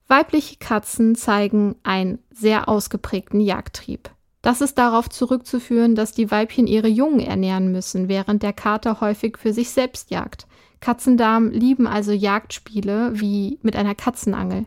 [0.09, 4.11] Weibliche Katzen zeigen einen sehr ausgeprägten Jagdtrieb.
[4.43, 9.37] Das ist darauf zurückzuführen, dass die Weibchen ihre Jungen ernähren müssen, während der Kater häufig
[9.39, 10.47] für sich selbst jagt.
[10.81, 14.67] Katzendamen lieben also Jagdspiele wie mit einer Katzenangel.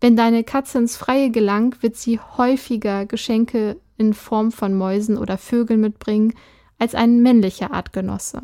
[0.00, 5.36] Wenn deine Katze ins Freie gelangt, wird sie häufiger Geschenke in Form von Mäusen oder
[5.36, 6.32] Vögeln mitbringen
[6.78, 8.40] als ein männlicher Artgenosse.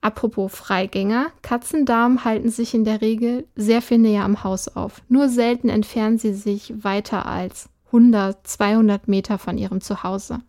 [0.00, 5.02] Apropos Freigänger, Katzendamen halten sich in der Regel sehr viel näher am Haus auf.
[5.08, 10.40] Nur selten entfernen sie sich weiter als 100, 200 Meter von ihrem Zuhause.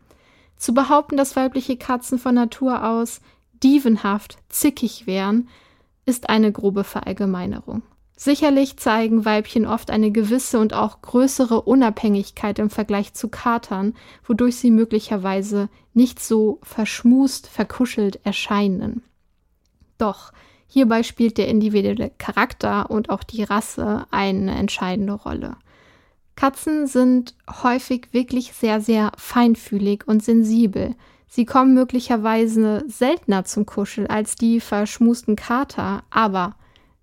[0.58, 3.20] Zu behaupten, dass weibliche Katzen von Natur aus
[3.64, 5.50] dievenhaft, zickig wären,
[6.06, 7.82] ist eine grobe Verallgemeinerung.
[8.16, 14.58] Sicherlich zeigen Weibchen oft eine gewisse und auch größere Unabhängigkeit im Vergleich zu Katern, wodurch
[14.58, 19.02] sie möglicherweise nicht so verschmust, verkuschelt erscheinen.
[19.98, 20.32] Doch
[20.68, 25.58] hierbei spielt der individuelle Charakter und auch die Rasse eine entscheidende Rolle.
[26.36, 30.95] Katzen sind häufig wirklich sehr, sehr feinfühlig und sensibel.
[31.27, 36.55] Sie kommen möglicherweise seltener zum Kuschel als die verschmusten Kater, aber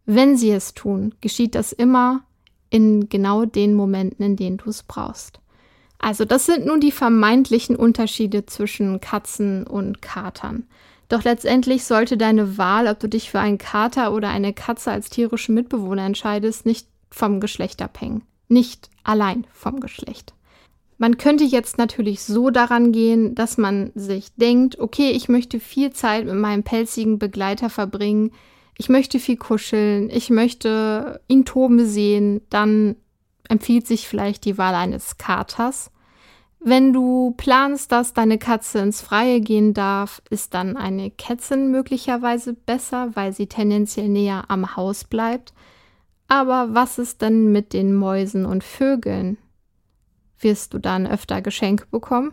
[0.07, 2.25] wenn sie es tun, geschieht das immer
[2.71, 5.41] in genau den Momenten, in denen du es brauchst.
[5.99, 10.65] Also das sind nun die vermeintlichen Unterschiede zwischen Katzen und Katern.
[11.09, 15.09] Doch letztendlich sollte deine Wahl, ob du dich für einen Kater oder eine Katze als
[15.09, 20.35] tierischen Mitbewohner entscheidest, nicht vom Geschlecht abhängen nicht allein vom Geschlecht.
[20.99, 25.93] Man könnte jetzt natürlich so daran gehen, dass man sich denkt, okay, ich möchte viel
[25.93, 28.33] Zeit mit meinem pelzigen Begleiter verbringen,
[28.77, 32.97] ich möchte viel kuscheln, ich möchte ihn toben sehen, dann
[33.49, 35.91] empfiehlt sich vielleicht die Wahl eines Katers.
[36.61, 42.55] Wenn du planst, dass deine Katze ins Freie gehen darf, ist dann eine Kätzin möglicherweise
[42.55, 45.55] besser, weil sie tendenziell näher am Haus bleibt.
[46.29, 49.39] Aber was ist denn mit den Mäusen und Vögeln?
[50.39, 52.33] Wirst du dann öfter Geschenke bekommen?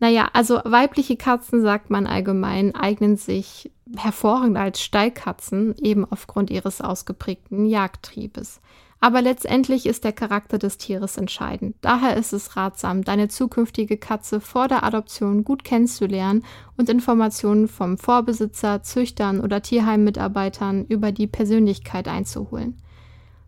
[0.00, 6.80] Naja, also weibliche Katzen, sagt man allgemein, eignen sich hervorragend als Stallkatzen, eben aufgrund ihres
[6.80, 8.60] ausgeprägten Jagdtriebes.
[9.00, 11.76] Aber letztendlich ist der Charakter des Tieres entscheidend.
[11.82, 16.44] Daher ist es ratsam, deine zukünftige Katze vor der Adoption gut kennenzulernen
[16.76, 22.82] und Informationen vom Vorbesitzer, Züchtern oder Tierheimmitarbeitern über die Persönlichkeit einzuholen.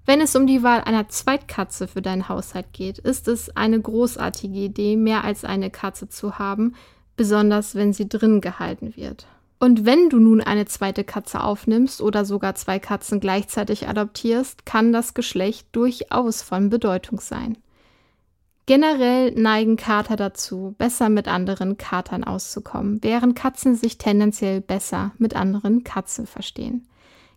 [0.07, 4.59] Wenn es um die Wahl einer Zweitkatze für deinen Haushalt geht, ist es eine großartige
[4.59, 6.75] Idee, mehr als eine Katze zu haben,
[7.17, 9.27] besonders wenn sie drin gehalten wird.
[9.63, 14.91] Und wenn du nun eine zweite Katze aufnimmst oder sogar zwei Katzen gleichzeitig adoptierst, kann
[14.91, 17.59] das Geschlecht durchaus von Bedeutung sein.
[18.65, 25.37] Generell neigen Kater dazu, besser mit anderen Katern auszukommen, während Katzen sich tendenziell besser mit
[25.37, 26.87] anderen Katzen verstehen.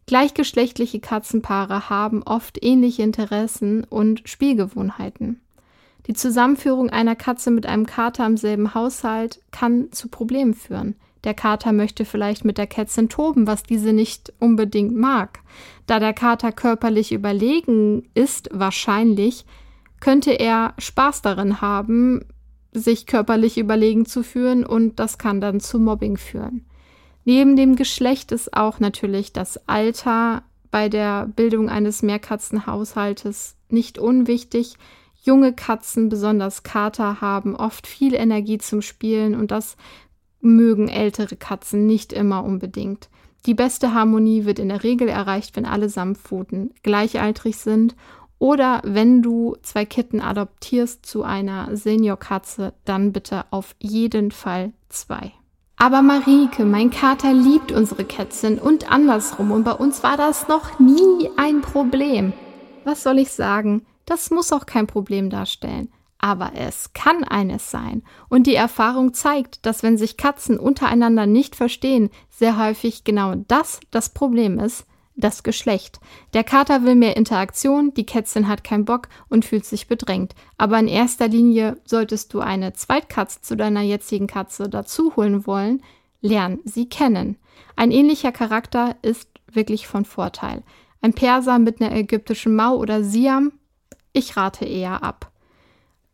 [0.06, 5.42] Gleichgeschlechtliche Katzenpaare haben oft ähnliche Interessen und Spielgewohnheiten.
[6.08, 11.34] Die Zusammenführung einer Katze mit einem Kater im selben Haushalt kann zu Problemen führen, der
[11.34, 15.40] Kater möchte vielleicht mit der Kätzin toben, was diese nicht unbedingt mag.
[15.88, 19.46] Da der Kater körperlich überlegen ist, wahrscheinlich,
[20.00, 22.26] könnte er Spaß darin haben,
[22.74, 26.66] sich körperlich überlegen zu führen und das kann dann zu Mobbing führen.
[27.26, 34.76] Neben dem Geschlecht ist auch natürlich das Alter bei der Bildung eines Mehrkatzenhaushaltes nicht unwichtig.
[35.24, 39.78] Junge Katzen, besonders Kater, haben oft viel Energie zum Spielen und das
[40.44, 43.10] mögen ältere Katzen nicht immer unbedingt.
[43.46, 47.96] Die beste Harmonie wird in der Regel erreicht, wenn alle Samtpfoten gleichaltrig sind
[48.40, 55.32] oder wenn du zwei Kitten adoptierst zu einer Seniorkatze, dann bitte auf jeden Fall zwei.
[55.76, 60.80] Aber Marike, mein Kater liebt unsere Kätzchen und andersrum und bei uns war das noch
[60.80, 62.32] nie ein Problem.
[62.86, 63.86] Was soll ich sagen?
[64.06, 65.90] Das muss auch kein Problem darstellen
[66.24, 68.02] aber es kann eines sein.
[68.30, 73.82] Und die Erfahrung zeigt, dass wenn sich Katzen untereinander nicht verstehen, sehr häufig genau das
[73.92, 74.86] das Problem ist,
[75.18, 76.00] das Geschlecht.
[76.34, 80.34] Der Kater will mehr Interaktion, die Kätzin hat keinen Bock und fühlt sich bedrängt.
[80.58, 85.84] Aber in erster Linie solltest du eine Zweitkatze zu deiner jetzigen Katze dazu holen wollen,
[86.22, 87.36] lern sie kennen.
[87.76, 90.64] Ein ähnlicher Charakter ist wirklich von Vorteil.
[91.02, 93.52] Ein Perser mit einer ägyptischen Mau oder Siam,
[94.14, 95.33] ich rate eher ab.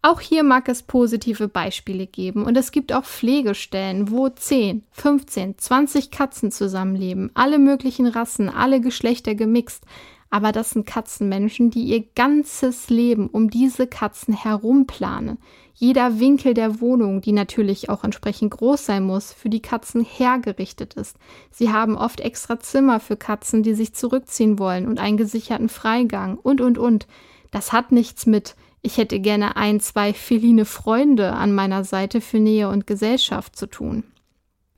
[0.02, 5.58] Auch hier mag es positive Beispiele geben und es gibt auch Pflegestellen, wo 10, 15,
[5.58, 9.84] 20 Katzen zusammenleben, alle möglichen Rassen, alle Geschlechter gemixt.
[10.30, 15.38] Aber das sind Katzenmenschen, die ihr ganzes Leben um diese Katzen herum planen.
[15.74, 20.94] Jeder Winkel der Wohnung, die natürlich auch entsprechend groß sein muss, für die Katzen hergerichtet
[20.94, 21.18] ist.
[21.52, 26.38] Sie haben oft extra Zimmer für Katzen, die sich zurückziehen wollen und einen gesicherten Freigang
[26.38, 27.08] und, und, und.
[27.52, 32.40] Das hat nichts mit, ich hätte gerne ein, zwei feline Freunde an meiner Seite für
[32.40, 34.04] Nähe und Gesellschaft zu tun.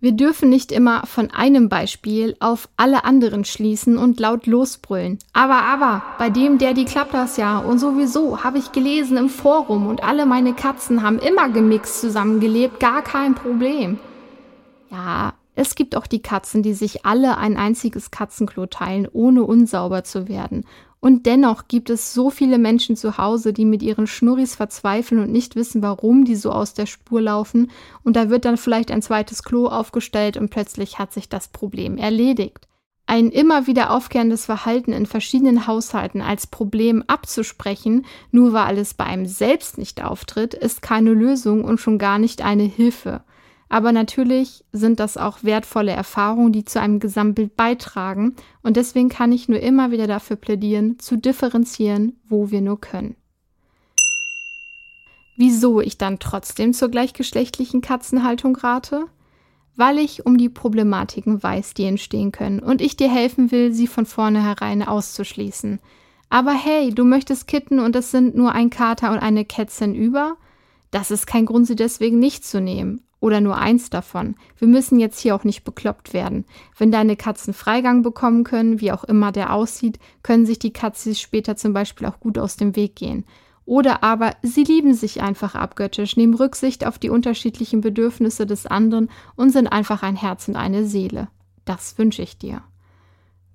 [0.03, 5.19] Wir dürfen nicht immer von einem Beispiel auf alle anderen schließen und laut losbrüllen.
[5.31, 7.59] Aber, aber, bei dem, der die klappt das ja.
[7.59, 12.79] Und sowieso habe ich gelesen im Forum und alle meine Katzen haben immer gemixt zusammengelebt,
[12.79, 13.99] gar kein Problem.
[14.89, 20.03] Ja, es gibt auch die Katzen, die sich alle ein einziges Katzenklo teilen, ohne unsauber
[20.03, 20.65] zu werden.
[21.01, 25.31] Und dennoch gibt es so viele Menschen zu Hause, die mit ihren Schnurris verzweifeln und
[25.31, 27.71] nicht wissen, warum die so aus der Spur laufen.
[28.03, 31.97] Und da wird dann vielleicht ein zweites Klo aufgestellt und plötzlich hat sich das Problem
[31.97, 32.67] erledigt.
[33.07, 39.05] Ein immer wieder aufkehrendes Verhalten in verschiedenen Haushalten als Problem abzusprechen, nur weil es bei
[39.05, 43.23] einem selbst nicht auftritt, ist keine Lösung und schon gar nicht eine Hilfe.
[43.71, 48.35] Aber natürlich sind das auch wertvolle Erfahrungen, die zu einem Gesamtbild beitragen.
[48.63, 53.15] Und deswegen kann ich nur immer wieder dafür plädieren, zu differenzieren, wo wir nur können.
[55.37, 59.05] Wieso ich dann trotzdem zur gleichgeschlechtlichen Katzenhaltung rate?
[59.77, 63.87] Weil ich um die Problematiken weiß, die entstehen können und ich dir helfen will, sie
[63.87, 65.79] von vornherein auszuschließen.
[66.29, 70.35] Aber hey, du möchtest kitten und es sind nur ein Kater und eine Kätzchen über?
[70.91, 74.35] Das ist kein Grund, sie deswegen nicht zu nehmen oder nur eins davon.
[74.57, 76.43] Wir müssen jetzt hier auch nicht bekloppt werden.
[76.77, 81.15] Wenn deine Katzen Freigang bekommen können, wie auch immer der aussieht, können sich die Katzen
[81.15, 83.23] später zum Beispiel auch gut aus dem Weg gehen.
[83.63, 89.09] Oder aber sie lieben sich einfach abgöttisch, nehmen Rücksicht auf die unterschiedlichen Bedürfnisse des anderen
[89.35, 91.29] und sind einfach ein Herz und eine Seele.
[91.63, 92.63] Das wünsche ich dir.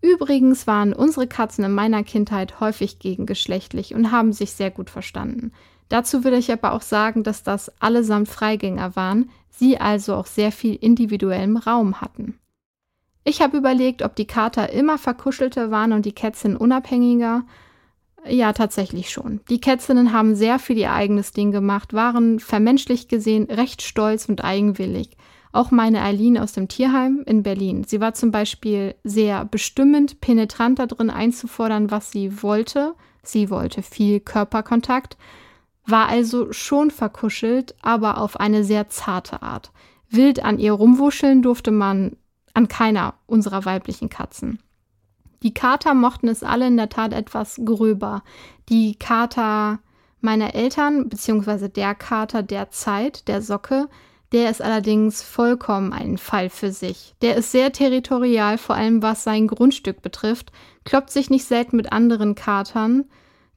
[0.00, 5.50] Übrigens waren unsere Katzen in meiner Kindheit häufig gegengeschlechtlich und haben sich sehr gut verstanden.
[5.88, 10.52] Dazu will ich aber auch sagen, dass das allesamt Freigänger waren, sie also auch sehr
[10.52, 12.38] viel individuellem Raum hatten.
[13.24, 17.44] Ich habe überlegt, ob die Kater immer verkuschelte waren und die Kätzchen unabhängiger.
[18.28, 19.40] Ja, tatsächlich schon.
[19.50, 24.44] Die Kätzinnen haben sehr viel ihr eigenes Ding gemacht, waren vermenschlich gesehen recht stolz und
[24.44, 25.16] eigenwillig.
[25.52, 27.84] Auch meine Eileen aus dem Tierheim in Berlin.
[27.84, 32.94] Sie war zum Beispiel sehr bestimmend, penetrant darin einzufordern, was sie wollte.
[33.22, 35.16] Sie wollte viel Körperkontakt
[35.86, 39.70] war also schon verkuschelt, aber auf eine sehr zarte Art.
[40.08, 42.16] Wild an ihr rumwuscheln durfte man
[42.54, 44.60] an keiner unserer weiblichen Katzen.
[45.42, 48.22] Die Kater mochten es alle in der Tat etwas gröber.
[48.68, 49.78] Die Kater
[50.20, 53.88] meiner Eltern, beziehungsweise der Kater der Zeit, der Socke,
[54.32, 57.14] der ist allerdings vollkommen ein Fall für sich.
[57.22, 60.50] Der ist sehr territorial, vor allem was sein Grundstück betrifft,
[60.84, 63.04] kloppt sich nicht selten mit anderen Katern,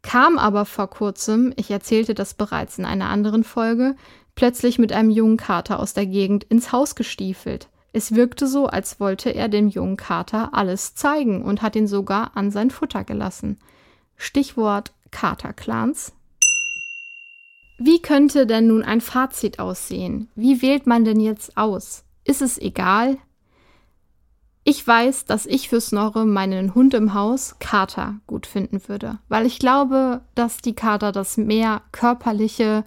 [0.01, 3.95] kam aber vor kurzem, ich erzählte das bereits in einer anderen Folge,
[4.35, 7.67] plötzlich mit einem jungen Kater aus der Gegend ins Haus gestiefelt.
[7.91, 12.37] Es wirkte so, als wollte er dem jungen Kater alles zeigen und hat ihn sogar
[12.37, 13.57] an sein Futter gelassen.
[14.15, 16.13] Stichwort Katerclans.
[17.77, 20.29] Wie könnte denn nun ein Fazit aussehen?
[20.35, 22.03] Wie wählt man denn jetzt aus?
[22.25, 23.17] Ist es egal?
[24.69, 29.47] Ich weiß, dass ich für Snorre meinen Hund im Haus, Kater, gut finden würde, weil
[29.47, 32.85] ich glaube, dass die Kater das mehr körperliche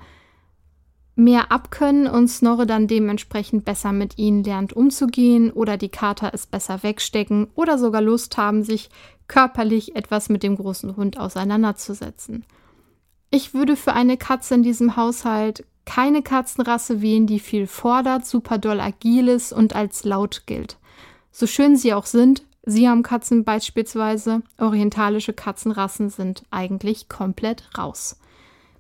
[1.16, 6.46] mehr abkönnen und Snorre dann dementsprechend besser mit ihnen lernt umzugehen oder die Kater es
[6.46, 8.88] besser wegstecken oder sogar Lust haben, sich
[9.26, 12.44] körperlich etwas mit dem großen Hund auseinanderzusetzen.
[13.28, 18.58] Ich würde für eine Katze in diesem Haushalt keine Katzenrasse wählen, die viel fordert, super
[18.58, 20.78] doll agil ist und als laut gilt.
[21.32, 28.18] So schön sie auch sind, Siamkatzen beispielsweise, orientalische Katzenrassen sind eigentlich komplett raus.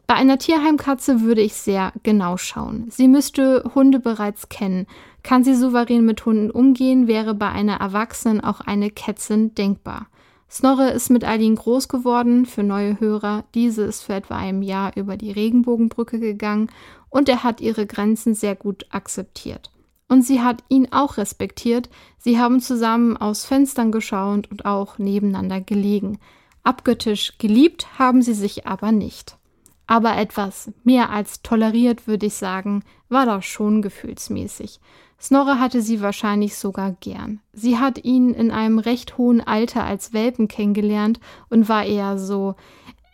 [0.06, 2.86] Bei einer Tierheimkatze würde ich sehr genau schauen.
[2.90, 4.86] Sie müsste Hunde bereits kennen.
[5.22, 10.06] Kann sie souverän mit Hunden umgehen, wäre bei einer Erwachsenen auch eine Kätzin denkbar.
[10.50, 13.44] Snorre ist mit Eileen groß geworden, für neue Hörer.
[13.54, 16.70] Diese ist für etwa einem Jahr über die Regenbogenbrücke gegangen
[17.08, 19.70] und er hat ihre Grenzen sehr gut akzeptiert.
[20.12, 21.88] Und sie hat ihn auch respektiert.
[22.18, 26.18] Sie haben zusammen aus Fenstern geschaut und auch nebeneinander gelegen.
[26.62, 29.38] Abgöttisch geliebt haben sie sich aber nicht.
[29.86, 34.80] Aber etwas mehr als toleriert, würde ich sagen, war das schon gefühlsmäßig.
[35.18, 37.40] Snorre hatte sie wahrscheinlich sogar gern.
[37.54, 42.56] Sie hat ihn in einem recht hohen Alter als Welpen kennengelernt und war eher so,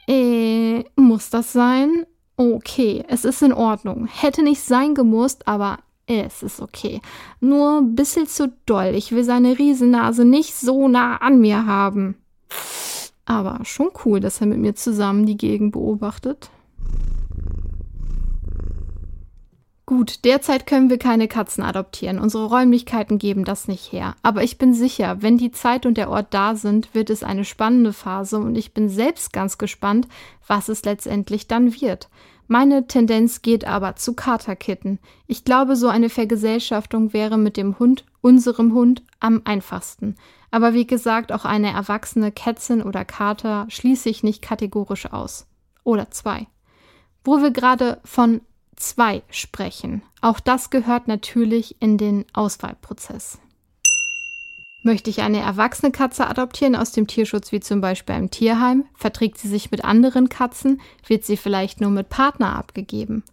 [0.09, 2.07] äh, muss das sein?
[2.37, 4.09] Okay, es ist in Ordnung.
[4.09, 5.79] Hätte nicht sein gemusst, aber
[6.09, 7.01] es ist okay.
[7.41, 8.93] Nur ein bisschen zu doll.
[8.95, 12.17] Ich will seine Riesennase nicht so nah an mir haben.
[13.27, 16.51] Aber schon cool, dass er mit mir zusammen die Gegend beobachtet.
[19.85, 22.19] Gut, derzeit können wir keine Katzen adoptieren.
[22.19, 24.17] Unsere Räumlichkeiten geben das nicht her.
[24.23, 27.45] Aber ich bin sicher, wenn die Zeit und der Ort da sind, wird es eine
[27.45, 30.07] spannende Phase und ich bin selbst ganz gespannt,
[30.47, 32.11] was es letztendlich dann wird.
[32.51, 34.99] Meine Tendenz geht aber zu Katerkitten.
[35.27, 40.17] Ich glaube, so eine Vergesellschaftung wäre mit dem Hund, unserem Hund, am einfachsten.
[40.51, 45.47] Aber wie gesagt, auch eine erwachsene Kätzin oder Kater schließe ich nicht kategorisch aus.
[45.85, 46.47] Oder zwei.
[47.23, 48.41] Wo wir gerade von
[48.77, 50.03] 2 sprechen.
[50.23, 53.39] Auch das gehört natürlich in den Auswahlprozess.
[54.83, 58.85] Möchte ich eine erwachsene Katze adoptieren aus dem Tierschutz wie zum Beispiel einem Tierheim?
[58.95, 60.81] Verträgt sie sich mit anderen Katzen?
[61.07, 63.25] Wird sie vielleicht nur mit Partner abgegeben?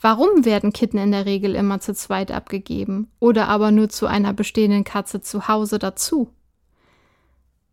[0.00, 4.32] Warum werden Kitten in der Regel immer zu zweit abgegeben oder aber nur zu einer
[4.32, 6.30] bestehenden Katze zu Hause dazu?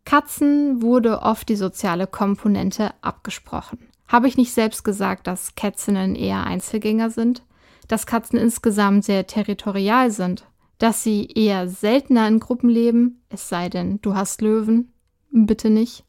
[0.04, 3.78] Katzen wurde oft die soziale Komponente abgesprochen.
[4.08, 7.42] Habe ich nicht selbst gesagt, dass Kätzinnen eher Einzelgänger sind?
[7.86, 10.44] Dass Katzen insgesamt sehr territorial sind?
[10.82, 13.22] Dass sie eher seltener in Gruppen leben?
[13.28, 14.92] Es sei denn, du hast Löwen?
[15.30, 16.02] Bitte nicht.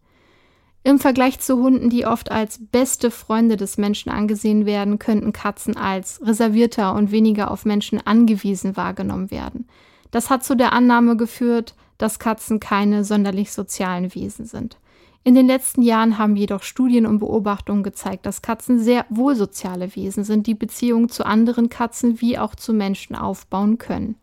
[0.84, 5.78] Im Vergleich zu Hunden, die oft als beste Freunde des Menschen angesehen werden, könnten Katzen
[5.78, 9.68] als reservierter und weniger auf Menschen angewiesen wahrgenommen werden.
[10.10, 14.80] Das hat zu der Annahme geführt, dass Katzen keine sonderlich sozialen Wesen sind.
[15.24, 19.96] In den letzten Jahren haben jedoch Studien und Beobachtungen gezeigt, dass Katzen sehr wohl soziale
[19.96, 24.16] Wesen sind, die Beziehungen zu anderen Katzen wie auch zu Menschen aufbauen können.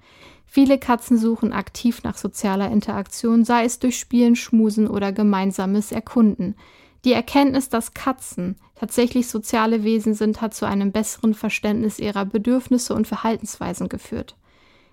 [0.52, 6.56] Viele Katzen suchen aktiv nach sozialer Interaktion, sei es durch Spielen, Schmusen oder gemeinsames Erkunden.
[7.04, 12.94] Die Erkenntnis, dass Katzen tatsächlich soziale Wesen sind, hat zu einem besseren Verständnis ihrer Bedürfnisse
[12.94, 14.34] und Verhaltensweisen geführt.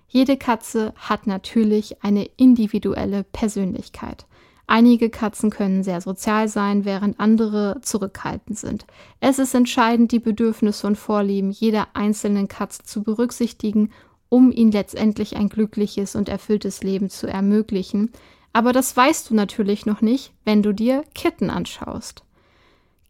[0.06, 4.26] Jede Katze hat natürlich eine individuelle Persönlichkeit.
[4.68, 8.86] Einige Katzen können sehr sozial sein, während andere zurückhaltend sind.
[9.18, 13.90] Es ist entscheidend, die Bedürfnisse und Vorlieben jeder einzelnen Katze zu berücksichtigen,
[14.28, 18.12] um ihnen letztendlich ein glückliches und erfülltes Leben zu ermöglichen.
[18.52, 22.22] Aber das weißt du natürlich noch nicht, wenn du dir Kitten anschaust.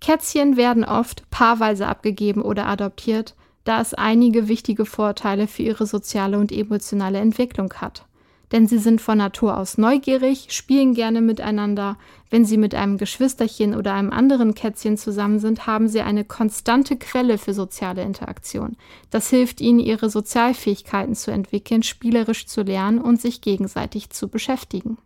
[0.00, 6.38] Kätzchen werden oft paarweise abgegeben oder adoptiert, da es einige wichtige Vorteile für ihre soziale
[6.38, 8.07] und emotionale Entwicklung hat
[8.52, 11.96] denn sie sind von Natur aus neugierig, spielen gerne miteinander.
[12.30, 16.96] Wenn sie mit einem Geschwisterchen oder einem anderen Kätzchen zusammen sind, haben sie eine konstante
[16.96, 18.76] Quelle für soziale Interaktion.
[19.10, 24.98] Das hilft ihnen, ihre Sozialfähigkeiten zu entwickeln, spielerisch zu lernen und sich gegenseitig zu beschäftigen.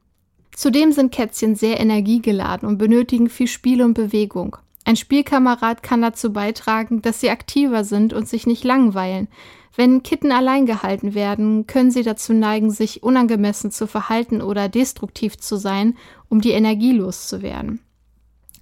[0.54, 4.56] Zudem sind Kätzchen sehr energiegeladen und benötigen viel Spiel und Bewegung.
[4.84, 9.28] Ein Spielkamerad kann dazu beitragen, dass sie aktiver sind und sich nicht langweilen.
[9.74, 15.38] Wenn Kitten allein gehalten werden, können sie dazu neigen, sich unangemessen zu verhalten oder destruktiv
[15.38, 15.96] zu sein,
[16.28, 17.80] um die Energie loszuwerden.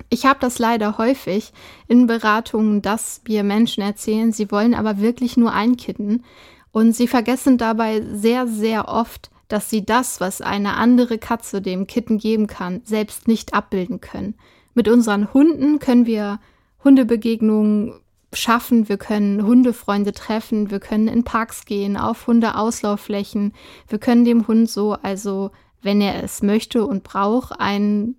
[0.09, 1.53] Ich habe das leider häufig
[1.89, 6.25] in Beratungen, dass wir Menschen erzählen, sie wollen aber wirklich nur ein Kitten
[6.73, 11.87] und sie vergessen dabei sehr, sehr oft, dass sie das, was eine andere Katze dem
[11.87, 14.35] Kitten geben kann, selbst nicht abbilden können.
[14.75, 16.39] Mit unseren Hunden können wir
[16.85, 18.01] Hundebegegnungen
[18.33, 23.55] schaffen, wir können Hundefreunde treffen, wir können in Parks gehen, auf Hundeauslaufflächen,
[23.89, 25.51] wir können dem Hund so, also
[25.83, 28.16] wenn er es möchte und braucht, einen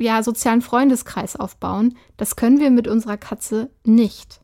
[0.00, 1.96] ja, sozialen Freundeskreis aufbauen.
[2.16, 4.40] Das können wir mit unserer Katze nicht.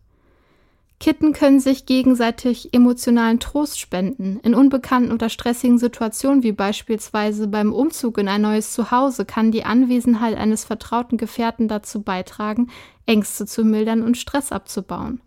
[1.00, 4.38] Kitten können sich gegenseitig emotionalen Trost spenden.
[4.42, 9.64] In unbekannten oder stressigen Situationen, wie beispielsweise beim Umzug in ein neues Zuhause, kann die
[9.64, 12.68] Anwesenheit eines vertrauten Gefährten dazu beitragen,
[13.06, 15.22] Ängste zu mildern und Stress abzubauen.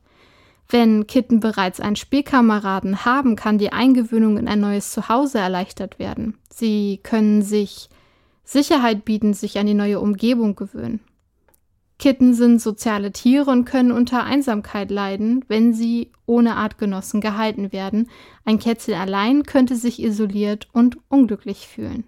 [0.70, 6.38] Wenn Kitten bereits einen Spielkameraden haben, kann die Eingewöhnung in ein neues Zuhause erleichtert werden.
[6.52, 7.90] Sie können sich
[8.44, 11.00] Sicherheit bieten, sich an die neue Umgebung gewöhnen.
[12.04, 18.10] Kitten sind soziale Tiere und können unter Einsamkeit leiden, wenn sie ohne Artgenossen gehalten werden.
[18.44, 22.04] Ein Kätzchen allein könnte sich isoliert und unglücklich fühlen.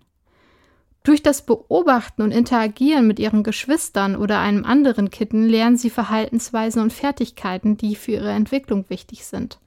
[1.04, 6.82] Durch das Beobachten und Interagieren mit ihren Geschwistern oder einem anderen Kitten lernen sie Verhaltensweisen
[6.82, 9.62] und Fertigkeiten, die für ihre Entwicklung wichtig sind.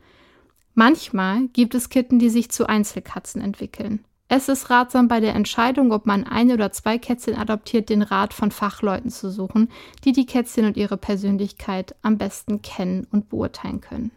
[0.75, 4.05] Manchmal gibt es Kitten, die sich zu Einzelkatzen entwickeln.
[4.29, 8.35] Es ist ratsam, bei der Entscheidung, ob man ein oder zwei Kätzchen adoptiert, den Rat
[8.35, 9.71] von Fachleuten zu suchen,
[10.05, 14.11] die die Kätzchen und ihre Persönlichkeit am besten kennen und beurteilen können.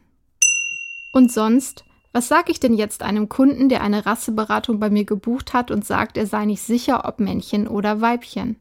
[1.13, 5.53] Und sonst was sage ich denn jetzt einem Kunden, der eine Rasseberatung bei mir gebucht
[5.53, 8.57] hat und sagt, er sei nicht sicher, ob Männchen oder Weibchen?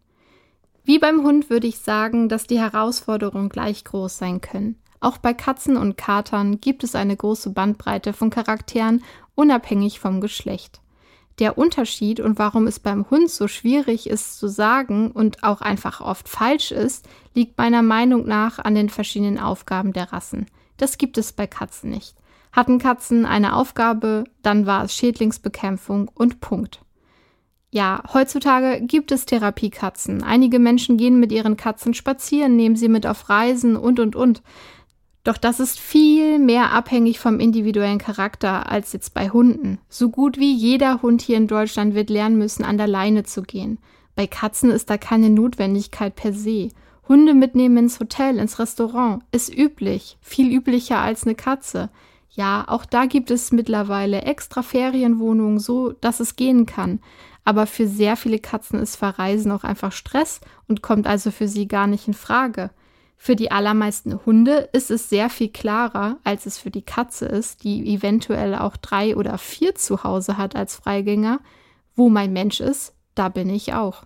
[0.85, 4.81] Wie beim Hund würde ich sagen, dass die Herausforderungen gleich groß sein können.
[5.01, 9.03] Auch bei Katzen und Katern gibt es eine große Bandbreite von Charakteren,
[9.35, 10.81] unabhängig vom Geschlecht.
[11.41, 16.03] Der Unterschied und warum es beim Hund so schwierig ist zu sagen und auch einfach
[16.03, 20.47] oft falsch ist, liegt meiner Meinung nach an den verschiedenen Aufgaben der Rassen.
[20.77, 22.15] Das gibt es bei Katzen nicht.
[22.53, 26.83] Hatten Katzen eine Aufgabe, dann war es Schädlingsbekämpfung und Punkt.
[27.71, 30.23] Ja, heutzutage gibt es Therapiekatzen.
[30.23, 34.43] Einige Menschen gehen mit ihren Katzen spazieren, nehmen sie mit auf Reisen und und und.
[35.23, 39.79] Doch das ist viel mehr abhängig vom individuellen Charakter als jetzt bei Hunden.
[39.89, 43.43] So gut wie jeder Hund hier in Deutschland wird lernen müssen, an der Leine zu
[43.43, 43.79] gehen.
[44.15, 46.71] Bei Katzen ist da keine Notwendigkeit per se.
[47.07, 51.91] Hunde mitnehmen ins Hotel, ins Restaurant ist üblich, viel üblicher als eine Katze.
[52.31, 57.01] Ja, auch da gibt es mittlerweile extra Ferienwohnungen, so dass es gehen kann.
[57.45, 61.67] Aber für sehr viele Katzen ist Verreisen auch einfach Stress und kommt also für sie
[61.67, 62.71] gar nicht in Frage.
[63.23, 67.65] Für die allermeisten Hunde ist es sehr viel klarer, als es für die Katze ist,
[67.65, 71.41] die eventuell auch drei oder vier zu Hause hat als Freigänger.
[71.95, 74.05] Wo mein Mensch ist, da bin ich auch.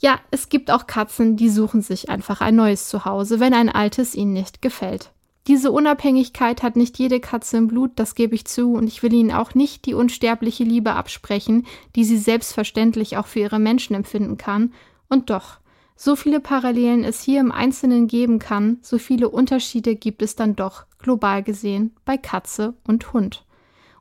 [0.00, 4.16] Ja, es gibt auch Katzen, die suchen sich einfach ein neues Zuhause, wenn ein altes
[4.16, 5.12] ihnen nicht gefällt.
[5.46, 9.12] Diese Unabhängigkeit hat nicht jede Katze im Blut, das gebe ich zu, und ich will
[9.12, 14.36] ihnen auch nicht die unsterbliche Liebe absprechen, die sie selbstverständlich auch für ihre Menschen empfinden
[14.36, 14.74] kann.
[15.08, 15.59] Und doch,
[16.02, 20.56] so viele Parallelen es hier im Einzelnen geben kann, so viele Unterschiede gibt es dann
[20.56, 23.44] doch, global gesehen, bei Katze und Hund.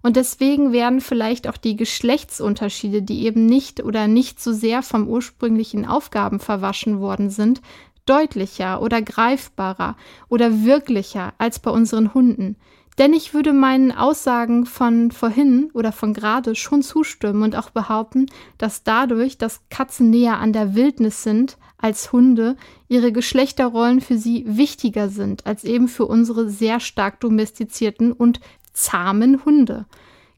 [0.01, 5.09] Und deswegen werden vielleicht auch die Geschlechtsunterschiede, die eben nicht oder nicht so sehr vom
[5.09, 7.61] ursprünglichen Aufgaben verwaschen worden sind,
[8.05, 9.97] deutlicher oder greifbarer
[10.29, 12.55] oder wirklicher als bei unseren Hunden.
[12.99, 18.25] Denn ich würde meinen Aussagen von vorhin oder von gerade schon zustimmen und auch behaupten,
[18.57, 22.57] dass dadurch, dass Katzen näher an der Wildnis sind als Hunde,
[22.89, 28.41] ihre Geschlechterrollen für sie wichtiger sind als eben für unsere sehr stark domestizierten und
[28.73, 29.85] zahmen Hunde.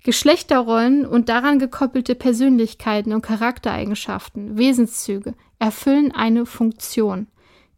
[0.04, 7.26] Geschlechterrollen und daran gekoppelte Persönlichkeiten und Charaktereigenschaften, Wesenszüge erfüllen eine Funktion.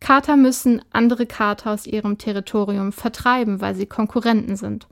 [0.04, 4.86] Kater müssen andere Kater aus ihrem Territorium vertreiben, weil sie Konkurrenten sind.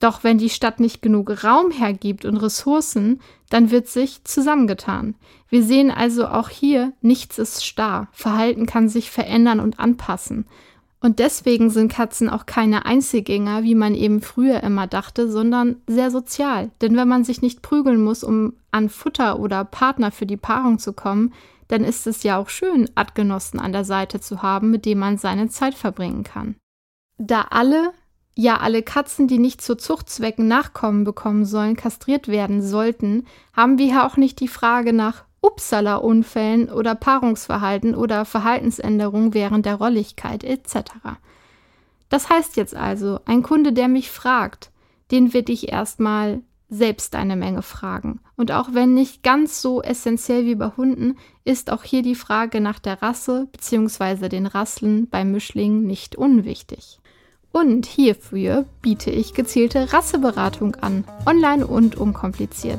[0.00, 5.14] Doch wenn die Stadt nicht genug Raum hergibt und Ressourcen, dann wird sich zusammengetan.
[5.48, 8.08] Wir sehen also auch hier, nichts ist starr.
[8.10, 10.44] Verhalten kann sich verändern und anpassen.
[11.00, 16.10] Und deswegen sind Katzen auch keine Einzelgänger, wie man eben früher immer dachte, sondern sehr
[16.10, 16.72] sozial.
[16.80, 20.80] Denn wenn man sich nicht prügeln muss, um an Futter oder Partner für die Paarung
[20.80, 21.32] zu kommen,
[21.68, 25.18] dann ist es ja auch schön, Artgenossen an der Seite zu haben, mit dem man
[25.18, 26.56] seine Zeit verbringen kann.
[27.18, 27.92] Da alle,
[28.34, 33.86] ja alle Katzen, die nicht zu Zuchtzwecken Nachkommen bekommen sollen, kastriert werden sollten, haben wir
[33.86, 40.90] ja auch nicht die Frage nach Uppsala-Unfällen oder Paarungsverhalten oder Verhaltensänderungen während der Rolligkeit etc.
[42.08, 44.70] Das heißt jetzt also, ein Kunde, der mich fragt,
[45.10, 48.20] den wird ich erstmal selbst eine Menge fragen.
[48.38, 52.60] Und auch wenn nicht ganz so essentiell wie bei Hunden, ist auch hier die Frage
[52.60, 54.28] nach der Rasse bzw.
[54.28, 57.00] den Rasseln bei Mischlingen nicht unwichtig.
[57.50, 62.78] Und hierfür biete ich gezielte Rasseberatung an, online und unkompliziert.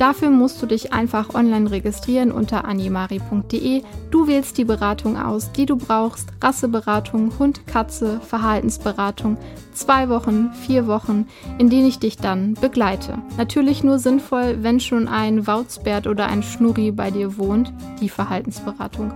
[0.00, 3.82] Dafür musst du dich einfach online registrieren unter animari.de.
[4.10, 6.30] Du wählst die Beratung aus, die du brauchst.
[6.42, 9.36] Rasseberatung, Hund, Katze, Verhaltensberatung.
[9.74, 11.26] Zwei Wochen, vier Wochen,
[11.58, 13.18] in denen ich dich dann begleite.
[13.36, 17.70] Natürlich nur sinnvoll, wenn schon ein Wauzbert oder ein Schnurri bei dir wohnt,
[18.00, 19.12] die Verhaltensberatung.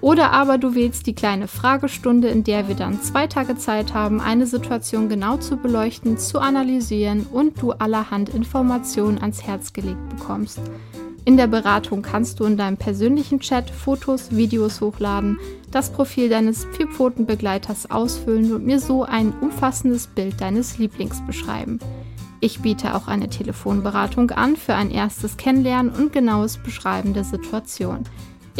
[0.00, 4.20] Oder aber du wählst die kleine Fragestunde, in der wir dann zwei Tage Zeit haben,
[4.20, 10.60] eine Situation genau zu beleuchten, zu analysieren und du allerhand Informationen ans Herz gelegt bekommst.
[11.24, 15.38] In der Beratung kannst du in deinem persönlichen Chat Fotos, Videos hochladen,
[15.70, 21.80] das Profil deines Vierpfotenbegleiters ausfüllen und mir so ein umfassendes Bild deines Lieblings beschreiben.
[22.40, 28.04] Ich biete auch eine Telefonberatung an für ein erstes Kennenlernen und genaues Beschreiben der Situation.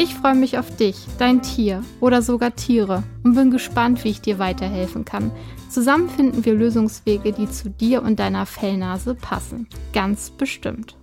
[0.00, 4.20] Ich freue mich auf dich, dein Tier oder sogar Tiere und bin gespannt, wie ich
[4.20, 5.32] dir weiterhelfen kann.
[5.68, 9.66] Zusammen finden wir Lösungswege, die zu dir und deiner Fellnase passen.
[9.92, 10.96] Ganz bestimmt.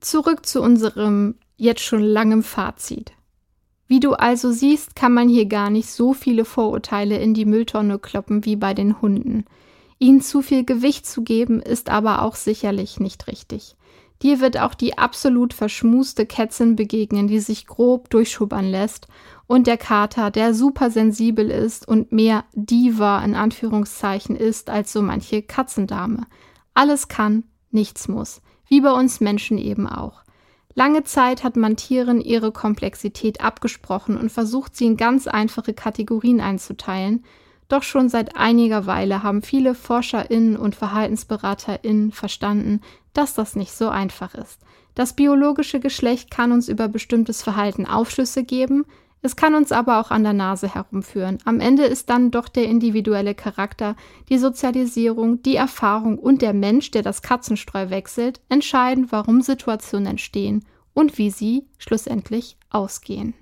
[0.00, 3.12] Zurück zu unserem jetzt schon langem Fazit.
[3.88, 7.98] Wie du also siehst, kann man hier gar nicht so viele Vorurteile in die Mülltonne
[7.98, 9.46] kloppen wie bei den Hunden.
[9.98, 13.74] Ihnen zu viel Gewicht zu geben, ist aber auch sicherlich nicht richtig.
[14.22, 19.08] Dir wird auch die absolut verschmuste Kätzin begegnen, die sich grob durchschubbern lässt,
[19.48, 25.02] und der Kater, der super sensibel ist und mehr Diva in Anführungszeichen ist als so
[25.02, 26.26] manche Katzendame.
[26.72, 30.22] Alles kann, nichts muss, wie bei uns Menschen eben auch.
[30.74, 36.40] Lange Zeit hat man Tieren ihre Komplexität abgesprochen und versucht, sie in ganz einfache Kategorien
[36.40, 37.24] einzuteilen,
[37.72, 43.88] Doch schon seit einiger Weile haben viele ForscherInnen und VerhaltensberaterInnen verstanden, dass das nicht so
[43.88, 44.60] einfach ist.
[44.94, 48.84] Das biologische Geschlecht kann uns über bestimmtes Verhalten Aufschlüsse geben,
[49.24, 51.38] es kann uns aber auch an der Nase herumführen.
[51.44, 53.94] Am Ende ist dann doch der individuelle Charakter,
[54.28, 60.64] die Sozialisierung, die Erfahrung und der Mensch, der das Katzenstreu wechselt, entscheidend, warum Situationen entstehen
[60.92, 63.34] und wie sie schlussendlich ausgehen.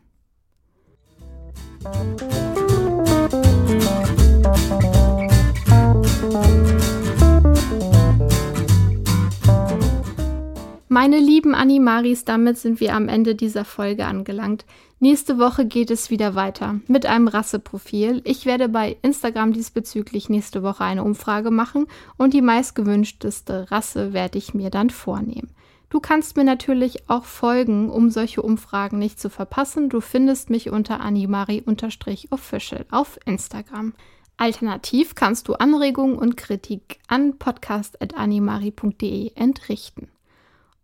[10.93, 14.65] Meine lieben Animaris, damit sind wir am Ende dieser Folge angelangt.
[14.99, 18.23] Nächste Woche geht es wieder weiter mit einem Rasseprofil.
[18.25, 21.87] Ich werde bei Instagram diesbezüglich nächste Woche eine Umfrage machen
[22.17, 25.55] und die meistgewünschteste Rasse werde ich mir dann vornehmen.
[25.91, 29.91] Du kannst mir natürlich auch folgen, um solche Umfragen nicht zu verpassen.
[29.91, 33.95] Du findest mich unter animari-official auf Instagram.
[34.37, 40.09] Alternativ kannst du Anregungen und Kritik an podcast.animari.de entrichten.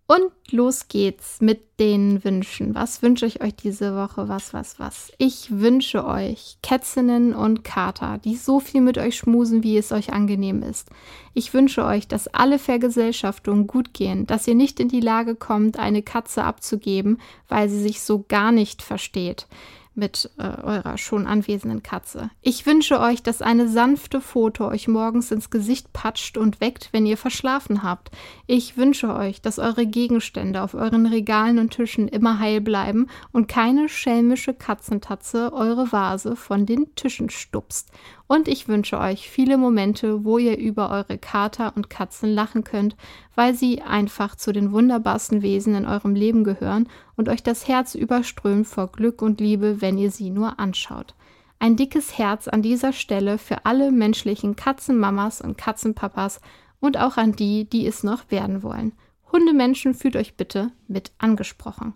[0.08, 2.76] Und los geht's mit den Wünschen.
[2.76, 4.28] Was wünsche ich euch diese Woche?
[4.28, 5.12] Was, was, was?
[5.18, 10.12] Ich wünsche euch Kätzinnen und Kater, die so viel mit euch schmusen, wie es euch
[10.12, 10.90] angenehm ist.
[11.34, 15.76] Ich wünsche euch, dass alle Vergesellschaftungen gut gehen, dass ihr nicht in die Lage kommt,
[15.76, 19.48] eine Katze abzugeben, weil sie sich so gar nicht versteht
[19.96, 22.30] mit äh, eurer schon anwesenden Katze.
[22.42, 27.06] Ich wünsche euch, dass eine sanfte Foto euch morgens ins Gesicht patscht und weckt, wenn
[27.06, 28.10] ihr verschlafen habt.
[28.46, 33.48] Ich wünsche euch, dass eure Gegenstände auf euren Regalen und Tischen immer heil bleiben und
[33.48, 37.90] keine schelmische Katzentatze eure Vase von den Tischen stupst.
[38.28, 42.96] Und ich wünsche euch viele Momente, wo ihr über eure Kater und Katzen lachen könnt,
[43.34, 47.94] weil sie einfach zu den wunderbarsten Wesen in eurem Leben gehören und euch das Herz
[47.94, 51.14] überströmt vor Glück und Liebe, wenn ihr sie nur anschaut.
[51.58, 56.40] Ein dickes Herz an dieser Stelle für alle menschlichen Katzenmamas und Katzenpapas
[56.80, 58.92] und auch an die, die es noch werden wollen.
[59.32, 61.94] Hundemenschen fühlt euch bitte mit angesprochen.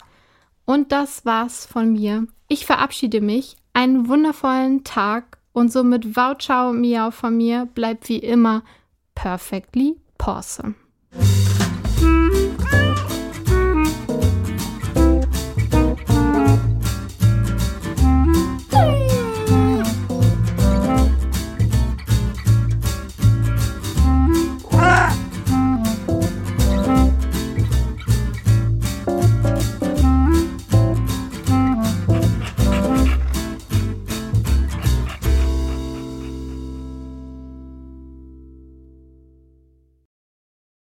[0.65, 2.27] Und das war's von mir.
[2.49, 3.57] Ich verabschiede mich.
[3.73, 8.63] Einen wundervollen Tag und somit Wow Ciao Miau von mir bleibt wie immer
[9.15, 10.75] perfectly awesome.